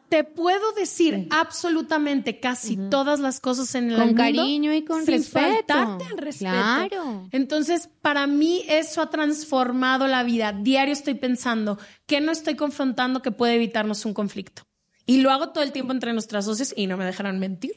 te 0.10 0.24
puedo 0.24 0.72
decir 0.74 1.28
absolutamente 1.32 2.40
casi 2.40 2.78
todas 2.90 3.20
las 3.20 3.40
cosas 3.40 3.74
en 3.76 3.92
el 3.92 3.98
Con 3.98 4.08
mundo 4.08 4.22
cariño 4.22 4.74
y 4.74 4.84
con 4.84 5.06
sin 5.06 5.16
respeto. 5.16 5.74
faltarte 5.74 6.06
al 6.06 6.18
respeto. 6.18 6.52
Claro. 6.52 7.28
Entonces, 7.32 7.90
para 8.02 8.28
mí 8.28 8.64
eso 8.68 9.02
ha 9.02 9.10
transformado 9.10 10.08
la 10.08 10.24
vida. 10.24 10.54
Diario 10.54 10.94
estoy 10.94 11.16
pensando 11.16 11.78
que 12.06 12.22
no 12.22 12.32
estoy 12.32 12.56
confrontando 12.56 13.22
que 13.22 13.32
puede 13.32 13.56
evitarnos 13.56 14.06
un 14.06 14.14
conflicto. 14.14 14.64
Y 15.06 15.18
lo 15.18 15.32
hago 15.32 15.50
todo 15.50 15.64
el 15.64 15.72
tiempo 15.72 15.92
entre 15.92 16.14
nuestras 16.14 16.48
voces 16.48 16.74
y 16.76 16.88
no 16.88 16.98
me 16.98 17.06
dejarán 17.06 17.40
mentir. 17.40 17.74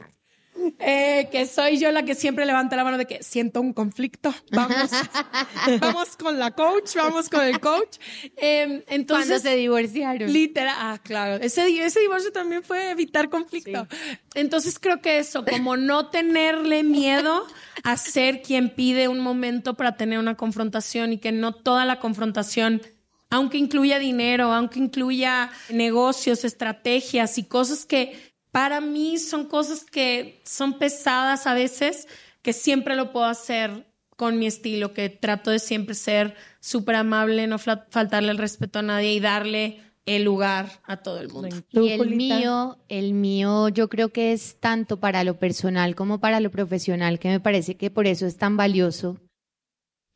Eh, 0.78 1.28
que 1.30 1.46
soy 1.46 1.78
yo 1.78 1.90
la 1.92 2.04
que 2.04 2.14
siempre 2.14 2.46
levanta 2.46 2.76
la 2.76 2.84
mano 2.84 2.98
de 2.98 3.06
que 3.06 3.22
siento 3.22 3.60
un 3.60 3.72
conflicto. 3.72 4.34
Vamos, 4.52 4.90
vamos 5.80 6.16
con 6.16 6.38
la 6.38 6.50
coach, 6.52 6.96
vamos 6.96 7.28
con 7.28 7.42
el 7.42 7.60
coach. 7.60 7.98
Eh, 8.36 8.84
entonces, 8.88 9.28
Cuando 9.28 9.42
se 9.50 9.56
divorciaron. 9.56 10.32
Literal, 10.32 10.74
ah, 10.78 10.98
claro. 11.02 11.42
Ese, 11.42 11.66
ese 11.84 12.00
divorcio 12.00 12.32
también 12.32 12.62
fue 12.62 12.90
evitar 12.90 13.28
conflicto. 13.28 13.86
Entonces 14.34 14.78
creo 14.78 15.00
que 15.00 15.18
eso, 15.18 15.44
como 15.44 15.76
no 15.76 16.08
tenerle 16.08 16.82
miedo 16.82 17.46
a 17.84 17.96
ser 17.96 18.42
quien 18.42 18.70
pide 18.70 19.08
un 19.08 19.20
momento 19.20 19.74
para 19.74 19.96
tener 19.96 20.18
una 20.18 20.36
confrontación 20.36 21.12
y 21.12 21.18
que 21.18 21.32
no 21.32 21.52
toda 21.52 21.84
la 21.84 21.98
confrontación, 21.98 22.82
aunque 23.30 23.58
incluya 23.58 23.98
dinero, 23.98 24.52
aunque 24.52 24.78
incluya 24.78 25.50
negocios, 25.68 26.44
estrategias 26.44 27.38
y 27.38 27.44
cosas 27.44 27.84
que 27.84 28.28
para 28.50 28.80
mí 28.80 29.18
son 29.18 29.46
cosas 29.46 29.84
que 29.84 30.40
son 30.44 30.78
pesadas 30.78 31.46
a 31.46 31.54
veces, 31.54 32.08
que 32.42 32.52
siempre 32.52 32.96
lo 32.96 33.12
puedo 33.12 33.26
hacer 33.26 33.86
con 34.16 34.38
mi 34.38 34.46
estilo, 34.46 34.94
que 34.94 35.10
trato 35.10 35.50
de 35.50 35.58
siempre 35.58 35.94
ser 35.94 36.34
súper 36.60 36.96
amable, 36.96 37.46
no 37.46 37.58
faltarle 37.58 38.30
el 38.30 38.38
respeto 38.38 38.80
a 38.80 38.82
nadie 38.82 39.12
y 39.12 39.20
darle 39.20 39.80
el 40.06 40.24
lugar 40.24 40.80
a 40.84 40.96
todo 40.96 41.20
el 41.20 41.28
mundo. 41.28 41.54
¿Tú, 41.70 41.84
Y 41.84 41.90
el 41.90 42.16
mío, 42.16 42.78
el 42.88 43.12
mío 43.12 43.68
yo 43.68 43.88
creo 43.88 44.08
que 44.08 44.32
es 44.32 44.56
tanto 44.58 44.98
para 44.98 45.22
lo 45.22 45.38
personal 45.38 45.94
como 45.94 46.18
para 46.18 46.40
lo 46.40 46.50
profesional, 46.50 47.18
que 47.18 47.28
me 47.28 47.40
parece 47.40 47.76
que 47.76 47.90
por 47.90 48.06
eso 48.06 48.26
es 48.26 48.36
tan 48.36 48.56
valioso. 48.56 49.20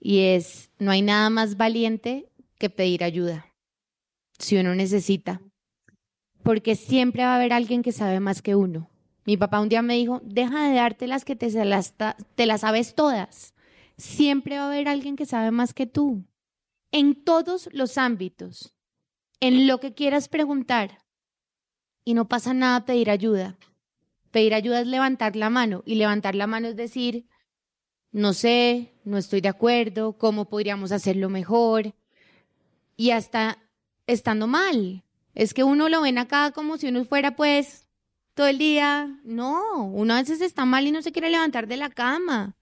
Y 0.00 0.20
es, 0.20 0.70
no 0.78 0.90
hay 0.90 1.02
nada 1.02 1.30
más 1.30 1.56
valiente 1.56 2.28
que 2.58 2.70
pedir 2.70 3.04
ayuda, 3.04 3.46
si 4.38 4.56
uno 4.56 4.74
necesita. 4.74 5.40
Porque 6.42 6.76
siempre 6.76 7.22
va 7.24 7.32
a 7.32 7.36
haber 7.36 7.52
alguien 7.52 7.82
que 7.82 7.92
sabe 7.92 8.20
más 8.20 8.42
que 8.42 8.54
uno. 8.54 8.90
Mi 9.24 9.36
papá 9.36 9.60
un 9.60 9.68
día 9.68 9.82
me 9.82 9.94
dijo, 9.94 10.20
deja 10.24 10.68
de 10.68 10.74
darte 10.74 11.06
las 11.06 11.24
que 11.24 11.36
te, 11.36 11.50
las, 11.64 11.94
te 12.34 12.46
las 12.46 12.62
sabes 12.62 12.94
todas. 12.94 13.54
Siempre 13.96 14.56
va 14.56 14.64
a 14.64 14.66
haber 14.66 14.88
alguien 14.88 15.16
que 15.16 15.26
sabe 15.26 15.50
más 15.50 15.74
que 15.74 15.86
tú. 15.86 16.24
En 16.90 17.24
todos 17.24 17.68
los 17.72 17.98
ámbitos 17.98 18.74
en 19.42 19.66
lo 19.66 19.80
que 19.80 19.92
quieras 19.92 20.28
preguntar 20.28 21.02
y 22.04 22.14
no 22.14 22.28
pasa 22.28 22.54
nada 22.54 22.84
pedir 22.84 23.10
ayuda. 23.10 23.58
Pedir 24.30 24.54
ayuda 24.54 24.80
es 24.80 24.86
levantar 24.86 25.34
la 25.34 25.50
mano 25.50 25.82
y 25.84 25.96
levantar 25.96 26.36
la 26.36 26.46
mano 26.46 26.68
es 26.68 26.76
decir, 26.76 27.26
no 28.12 28.34
sé, 28.34 28.94
no 29.02 29.18
estoy 29.18 29.40
de 29.40 29.48
acuerdo, 29.48 30.16
cómo 30.16 30.48
podríamos 30.48 30.92
hacerlo 30.92 31.28
mejor 31.28 31.92
y 32.96 33.10
hasta 33.10 33.58
estando 34.06 34.46
mal. 34.46 35.02
Es 35.34 35.54
que 35.54 35.64
uno 35.64 35.88
lo 35.88 36.02
ven 36.02 36.18
acá 36.18 36.52
como 36.52 36.76
si 36.76 36.88
uno 36.88 37.04
fuera 37.04 37.36
pues 37.36 37.86
todo 38.34 38.46
el 38.46 38.58
día. 38.58 39.20
No, 39.24 39.84
uno 39.86 40.14
a 40.14 40.20
veces 40.20 40.40
está 40.40 40.64
mal 40.64 40.86
y 40.86 40.92
no 40.92 41.02
se 41.02 41.12
quiere 41.12 41.30
levantar 41.30 41.66
de 41.66 41.76
la 41.76 41.90
cama. 41.90 42.56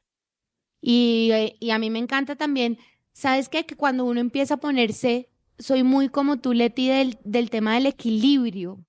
Y, 0.81 1.31
y 1.61 1.71
a 1.71 1.79
mí 1.79 1.91
me 1.91 1.99
encanta 1.99 2.37
también, 2.37 2.79
¿sabes 3.12 3.49
qué? 3.49 3.66
Que 3.66 3.77
cuando 3.77 4.05
uno 4.05 4.21
empieza 4.21 4.55
a 4.55 4.61
ponerse 4.61 5.31
soy 5.61 5.83
muy 5.83 6.09
como 6.09 6.39
tú, 6.39 6.53
Leti, 6.53 6.89
del, 6.89 7.18
del 7.25 7.51
tema 7.51 7.75
del 7.75 7.87
equilibrio, 7.87 8.85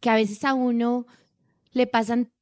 que 0.00 0.10
a 0.10 0.14
veces 0.14 0.44
a 0.44 0.54
uno 0.54 1.06
le 1.72 1.86
pasan 1.86 2.32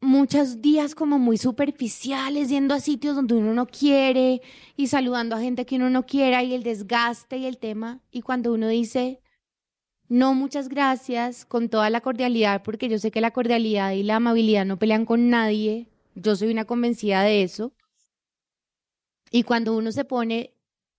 muchos 0.00 0.60
días 0.60 0.94
como 0.94 1.18
muy 1.18 1.38
superficiales, 1.38 2.48
yendo 2.48 2.74
a 2.74 2.80
sitios 2.80 3.14
donde 3.14 3.34
uno 3.34 3.54
no 3.54 3.66
quiere 3.66 4.42
y 4.76 4.88
saludando 4.88 5.36
a 5.36 5.40
gente 5.40 5.64
que 5.64 5.76
uno 5.76 5.90
no 5.90 6.04
quiera 6.04 6.42
y 6.42 6.54
el 6.54 6.64
desgaste 6.64 7.36
y 7.36 7.46
el 7.46 7.58
tema. 7.58 8.00
Y 8.10 8.22
cuando 8.22 8.52
uno 8.52 8.66
dice, 8.68 9.21
no, 10.12 10.34
muchas 10.34 10.68
gracias, 10.68 11.46
con 11.46 11.70
toda 11.70 11.88
la 11.88 12.02
cordialidad, 12.02 12.62
porque 12.62 12.86
yo 12.90 12.98
sé 12.98 13.10
que 13.10 13.22
la 13.22 13.30
cordialidad 13.30 13.92
y 13.92 14.02
la 14.02 14.16
amabilidad 14.16 14.66
no 14.66 14.78
pelean 14.78 15.06
con 15.06 15.30
nadie, 15.30 15.88
yo 16.14 16.36
soy 16.36 16.50
una 16.50 16.66
convencida 16.66 17.22
de 17.22 17.42
eso. 17.42 17.72
Y 19.30 19.44
cuando 19.44 19.74
uno 19.74 19.90
se 19.90 20.04
pone, 20.04 20.52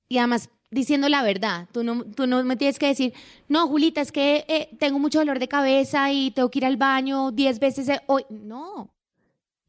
y 0.10 0.18
además 0.18 0.50
diciendo 0.72 1.10
la 1.10 1.22
verdad, 1.22 1.70
tú 1.72 1.84
no, 1.84 2.04
tú 2.04 2.26
no 2.26 2.44
me 2.44 2.56
tienes 2.56 2.80
que 2.80 2.88
decir, 2.88 3.14
no, 3.48 3.68
Julita, 3.68 4.02
es 4.02 4.12
que 4.12 4.46
eh, 4.48 4.76
tengo 4.80 4.98
mucho 4.98 5.20
dolor 5.20 5.38
de 5.38 5.48
cabeza 5.48 6.12
y 6.12 6.32
tengo 6.32 6.50
que 6.50 6.58
ir 6.58 6.66
al 6.66 6.78
baño 6.78 7.32
diez 7.32 7.60
veces 7.60 7.92
hoy. 8.08 8.26
No. 8.32 8.96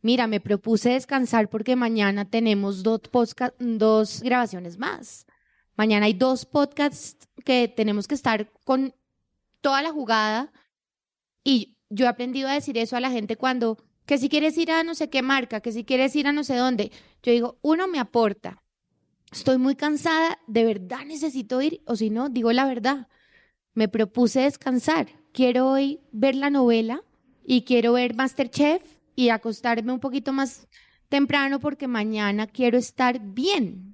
Mira, 0.01 0.27
me 0.27 0.41
propuse 0.41 0.89
descansar 0.93 1.51
porque 1.51 1.77
mañana 1.77 2.25
tenemos 2.31 2.83
dos, 2.83 3.03
dos 3.59 4.23
grabaciones 4.23 4.79
más. 4.79 5.27
Mañana 5.77 6.07
hay 6.07 6.15
dos 6.15 6.47
podcasts 6.47 7.29
que 7.45 7.69
tenemos 7.69 8.09
que 8.09 8.15
estar 8.15 8.51
con 8.65 8.95
toda 9.65 9.81
la 9.81 9.93
jugada. 9.93 10.53
Y 11.43 11.79
yo 11.89 12.05
he 12.05 12.09
aprendido 12.09 12.49
a 12.49 12.53
decir 12.53 12.77
eso 12.77 12.97
a 12.97 13.01
la 13.01 13.11
gente 13.11 13.37
cuando, 13.37 13.79
que 14.05 14.19
si 14.19 14.29
quieres 14.29 14.59
ir 14.59 14.71
a 14.71 14.85
no 14.85 14.95
sé 14.95 15.09
qué 15.09 15.23
marca, 15.23 15.61
que 15.61 15.73
si 15.73 15.85
quieres 15.85 16.15
ir 16.15 16.27
a 16.27 16.33
no 16.33 16.45
sé 16.45 16.55
dónde. 16.55 16.93
Yo 17.23 17.33
digo, 17.33 17.59
uno 17.63 17.89
me 17.89 17.99
aporta. 17.99 18.63
Estoy 19.33 19.57
muy 19.57 19.75
cansada, 19.75 20.39
de 20.47 20.65
verdad 20.65 21.07
necesito 21.07 21.63
ir, 21.63 21.81
o 21.87 21.97
si 21.97 22.11
no, 22.11 22.29
digo 22.29 22.53
la 22.53 22.67
verdad. 22.67 23.09
Me 23.73 23.89
propuse 23.89 24.41
descansar. 24.41 25.09
Quiero 25.33 25.71
hoy 25.71 26.01
ver 26.13 26.35
la 26.35 26.51
novela 26.51 27.03
y 27.43 27.63
quiero 27.63 27.95
ver 27.95 28.15
Masterchef 28.15 28.83
y 29.17 29.31
acostarme 29.31 29.93
un 29.93 30.01
poquito 30.01 30.35
más 30.35 30.69
temprano 31.09 31.59
porque 31.59 31.89
mañana 31.89 32.47
quiero 32.47 32.77
estar 32.77 33.19
bien. 33.19 33.94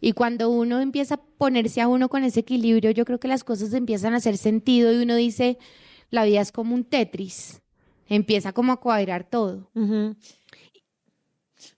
Y 0.00 0.12
cuando 0.12 0.50
uno 0.50 0.80
empieza 0.80 1.14
a 1.14 1.22
ponerse 1.38 1.80
a 1.80 1.88
uno 1.88 2.08
con 2.08 2.24
ese 2.24 2.40
equilibrio, 2.40 2.90
yo 2.90 3.04
creo 3.04 3.18
que 3.20 3.28
las 3.28 3.44
cosas 3.44 3.72
empiezan 3.72 4.14
a 4.14 4.18
hacer 4.18 4.36
sentido 4.36 4.92
y 4.92 5.02
uno 5.02 5.16
dice, 5.16 5.58
la 6.10 6.24
vida 6.24 6.40
es 6.40 6.52
como 6.52 6.74
un 6.74 6.84
Tetris. 6.84 7.62
Empieza 8.08 8.52
como 8.52 8.72
a 8.72 8.80
cuadrar 8.80 9.24
todo. 9.24 9.70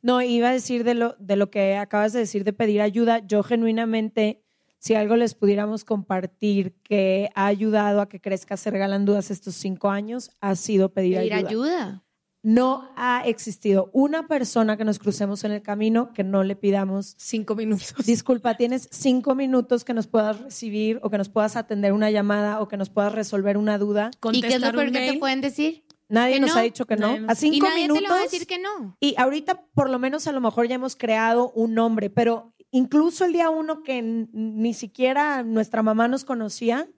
No, 0.02 0.22
iba 0.22 0.48
a 0.48 0.52
decir 0.52 0.84
de 0.84 0.94
lo, 0.94 1.14
de 1.18 1.36
lo 1.36 1.50
que 1.50 1.76
acabas 1.76 2.12
de 2.12 2.20
decir 2.20 2.44
de 2.44 2.52
pedir 2.52 2.80
ayuda. 2.80 3.24
Yo 3.26 3.42
genuinamente, 3.42 4.42
si 4.78 4.94
algo 4.94 5.16
les 5.16 5.34
pudiéramos 5.34 5.84
compartir 5.84 6.74
que 6.82 7.30
ha 7.34 7.46
ayudado 7.46 8.00
a 8.00 8.08
que 8.08 8.20
crezca 8.20 8.56
Se 8.56 8.70
Regalan 8.70 9.04
Dudas 9.04 9.30
estos 9.30 9.54
cinco 9.54 9.90
años, 9.90 10.30
ha 10.40 10.56
sido 10.56 10.92
pedir, 10.92 11.18
Pedir 11.18 11.34
ayuda. 11.34 11.48
ayuda. 11.48 12.02
No 12.48 12.92
ha 12.94 13.22
existido 13.26 13.90
una 13.92 14.28
persona 14.28 14.76
que 14.76 14.84
nos 14.84 15.00
crucemos 15.00 15.42
en 15.42 15.50
el 15.50 15.62
camino 15.62 16.12
que 16.12 16.22
no 16.22 16.44
le 16.44 16.54
pidamos 16.54 17.16
Cinco 17.18 17.56
minutos. 17.56 17.92
Disculpa, 18.06 18.56
tienes 18.56 18.88
cinco 18.92 19.34
minutos 19.34 19.82
que 19.82 19.92
nos 19.92 20.06
puedas 20.06 20.40
recibir 20.40 21.00
o 21.02 21.10
que 21.10 21.18
nos 21.18 21.28
puedas 21.28 21.56
atender 21.56 21.92
una 21.92 22.08
llamada 22.12 22.60
o 22.60 22.68
que 22.68 22.76
nos 22.76 22.88
puedas 22.88 23.12
resolver 23.12 23.56
una 23.56 23.78
duda. 23.78 24.12
¿Y 24.32 24.42
qué 24.42 24.46
es 24.54 24.60
lo 24.60 24.70
peor 24.70 24.92
que 24.92 25.10
te 25.12 25.18
pueden 25.18 25.40
decir? 25.40 25.82
Nadie 26.08 26.34
Que 26.34 26.40
nos 26.42 26.54
no. 26.54 26.60
ha 26.60 26.62
dicho 26.62 26.86
que 26.86 26.94
no. 26.94 27.08
A 27.26 27.32
Y 27.32 27.34
cinco 27.34 27.66
nadie 27.66 27.82
minutos. 27.82 28.02
te 28.04 28.08
lo 28.08 28.14
va 28.14 28.20
a 28.20 28.22
decir 28.22 28.46
que 28.46 28.60
no. 28.60 28.96
Y 29.00 29.16
ahorita, 29.18 29.64
por 29.74 29.90
lo 29.90 29.98
menos, 29.98 30.28
a 30.28 30.32
lo 30.32 30.40
mejor 30.40 30.68
ya 30.68 30.76
hemos 30.76 30.94
creado 30.94 31.50
un 31.50 31.74
nombre, 31.74 32.10
pero 32.10 32.54
incluso 32.70 33.24
el 33.24 33.32
día 33.32 33.50
uno 33.50 33.82
que 33.82 34.02
ni 34.02 34.72
siquiera 34.72 35.42
nuestra 35.42 35.82
mamá 35.82 36.06
nos 36.06 36.24
conocía, 36.24 36.88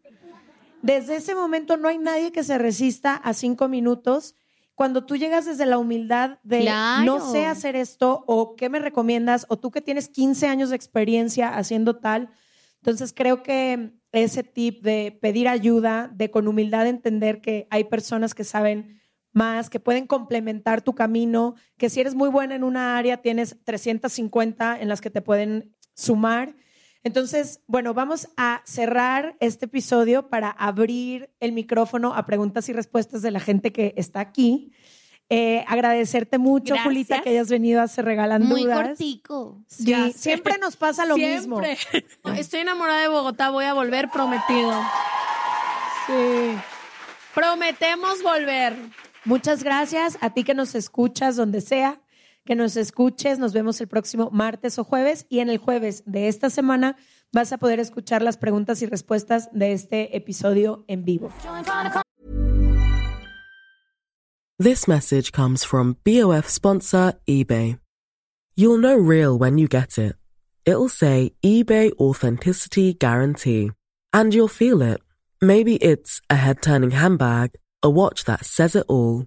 desde 0.83 1.17
ese 1.17 1.35
momento 1.35 1.79
no 1.79 1.89
hay 1.89 1.97
nadie 1.97 2.33
que 2.33 2.45
se 2.45 2.59
resista 2.59 3.15
a 3.15 3.33
cinco 3.33 3.67
minutos. 3.69 4.35
Cuando 4.79 5.05
tú 5.05 5.17
llegas 5.17 5.45
desde 5.45 5.67
la 5.67 5.77
humildad 5.77 6.39
de 6.45 6.61
Claro. 6.61 7.05
no 7.05 7.33
sé 7.33 7.47
hacer 7.47 7.75
esto 7.75 8.23
o 8.29 8.55
qué 8.55 8.69
me 8.69 8.79
recomiendas 8.79 9.45
o 9.49 9.59
tú 9.59 9.73
que 9.73 9.81
tienes 9.81 10.09
15 10.09 10.47
años 10.47 10.71
de 10.71 10.77
experiencia 10.77 11.49
haciendo 11.49 11.97
tal, 11.97 12.31
entonces 12.77 13.13
creo 13.13 13.43
que 13.43 13.95
ese 14.13 14.45
tip 14.45 14.85
de 14.85 15.19
pedir 15.21 15.49
ayuda, 15.49 16.09
de 16.15 16.31
con 16.31 16.47
humildad 16.47 16.87
entender 16.87 17.41
que 17.41 17.67
hay 17.71 17.83
personas 17.83 18.37
que 18.37 18.45
saben 18.45 19.01
más, 19.33 19.69
que 19.69 19.81
pueden 19.81 20.07
complementar 20.07 20.81
tu 20.81 20.95
camino, 20.95 21.57
que 21.77 21.91
si 21.91 21.99
eres 21.99 22.15
muy 22.15 22.29
buena 22.29 22.55
en 22.55 22.63
una 22.63 22.97
área, 22.97 23.17
tienes 23.17 23.57
350 23.65 24.81
en 24.81 24.89
las 24.89 25.01
que 25.01 25.11
te 25.11 25.23
pueden 25.23 25.75
sumar. 25.93 26.55
Entonces, 27.09 27.63
bueno, 27.67 27.95
vamos 27.95 28.29
a 28.37 28.61
cerrar 28.67 29.35
este 29.41 29.65
episodio 29.65 30.29
para 30.29 30.51
abrir 30.51 31.31
el 31.41 31.53
micrófono 31.53 32.13
a 32.13 32.27
preguntas 32.27 32.69
y 32.69 32.75
respuestas 32.75 33.23
de 33.23 33.31
la 33.31 33.41
gente 33.41 33.73
que 33.73 33.95
está 33.97 34.21
aquí. 34.21 34.73
Eh, 35.31 35.65
agradecerte 35.69 36.37
mucho, 36.37 36.75
Gracias. 36.75 36.85
Julita, 36.85 37.23
que 37.23 37.31
hayas 37.31 37.49
venido 37.49 37.81
a 37.81 37.89
Se 37.89 38.03
Regalan 38.03 38.43
Muy 38.43 38.65
Dudas. 38.65 38.89
cortico. 38.89 39.65
Sí, 39.67 39.87
Ya 39.87 40.11
siempre 40.11 40.59
nos 40.59 40.77
pasa 40.77 41.07
lo 41.07 41.17
mismo. 41.17 41.63
Siempre. 41.63 42.07
Estoy 42.39 42.61
enamorada 42.61 43.01
de 43.01 43.09
Bogotá, 43.09 43.49
voy 43.49 43.65
a 43.65 43.73
volver 43.73 44.11
prometido. 44.11 44.75
Sí. 46.07 46.59
Prometemos 47.35 48.23
volver. 48.23 48.77
Muchas 49.25 49.63
gracias 49.65 50.19
a 50.21 50.29
ti 50.35 50.45
que 50.45 50.53
nos 50.53 50.75
escuchas 50.75 51.37
donde 51.37 51.63
sea, 51.63 52.03
que 52.49 52.57
nos 52.57 52.79
escuches. 52.79 53.39
Nos 53.39 53.53
vemos 53.53 53.79
el 53.83 53.89
próximo 53.89 54.31
martes 54.33 54.79
o 54.79 54.85
jueves 54.85 55.27
y 55.29 55.41
en 55.41 55.51
el 55.51 55.59
jueves 55.59 56.03
de 56.07 56.29
esta 56.29 56.49
semana 56.49 56.97
vas 57.31 57.53
a 57.53 57.59
poder 57.59 57.79
escuchar 57.79 58.23
las 58.23 58.39
preguntas 58.39 58.81
y 58.81 58.87
respuestas 58.87 59.51
de 59.53 59.73
este 59.73 60.17
episodio 60.17 60.83
en 60.89 61.05
vivo. 61.05 61.31
This 64.59 64.89
message 64.89 65.31
comes 65.31 65.63
from 65.63 65.99
BOF 66.05 66.49
sponsor 66.49 67.21
eBay. 67.27 67.79
You'll 68.57 68.81
know 68.81 68.97
real 68.97 69.39
when 69.39 69.59
you 69.59 69.69
get 69.69 69.99
it. 69.99 70.17
It'll 70.65 70.89
say 70.89 71.35
eBay 71.45 71.93
Authenticity 72.01 72.95
Guarantee. 72.95 73.73
And 74.15 74.33
you'll 74.33 74.49
feel 74.49 74.81
it. 74.81 75.03
Maybe 75.43 75.77
it's 75.77 76.23
a 76.31 76.37
head 76.37 76.63
turning 76.63 76.93
handbag, 76.93 77.51
a 77.83 77.91
watch 77.91 78.25
that 78.25 78.47
says 78.47 78.75
it 78.75 78.87
all, 78.89 79.27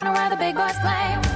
Know 0.00 0.12
where 0.12 0.30
the 0.30 0.36
big 0.36 0.56
boys 0.56 0.78
play. 0.78 1.31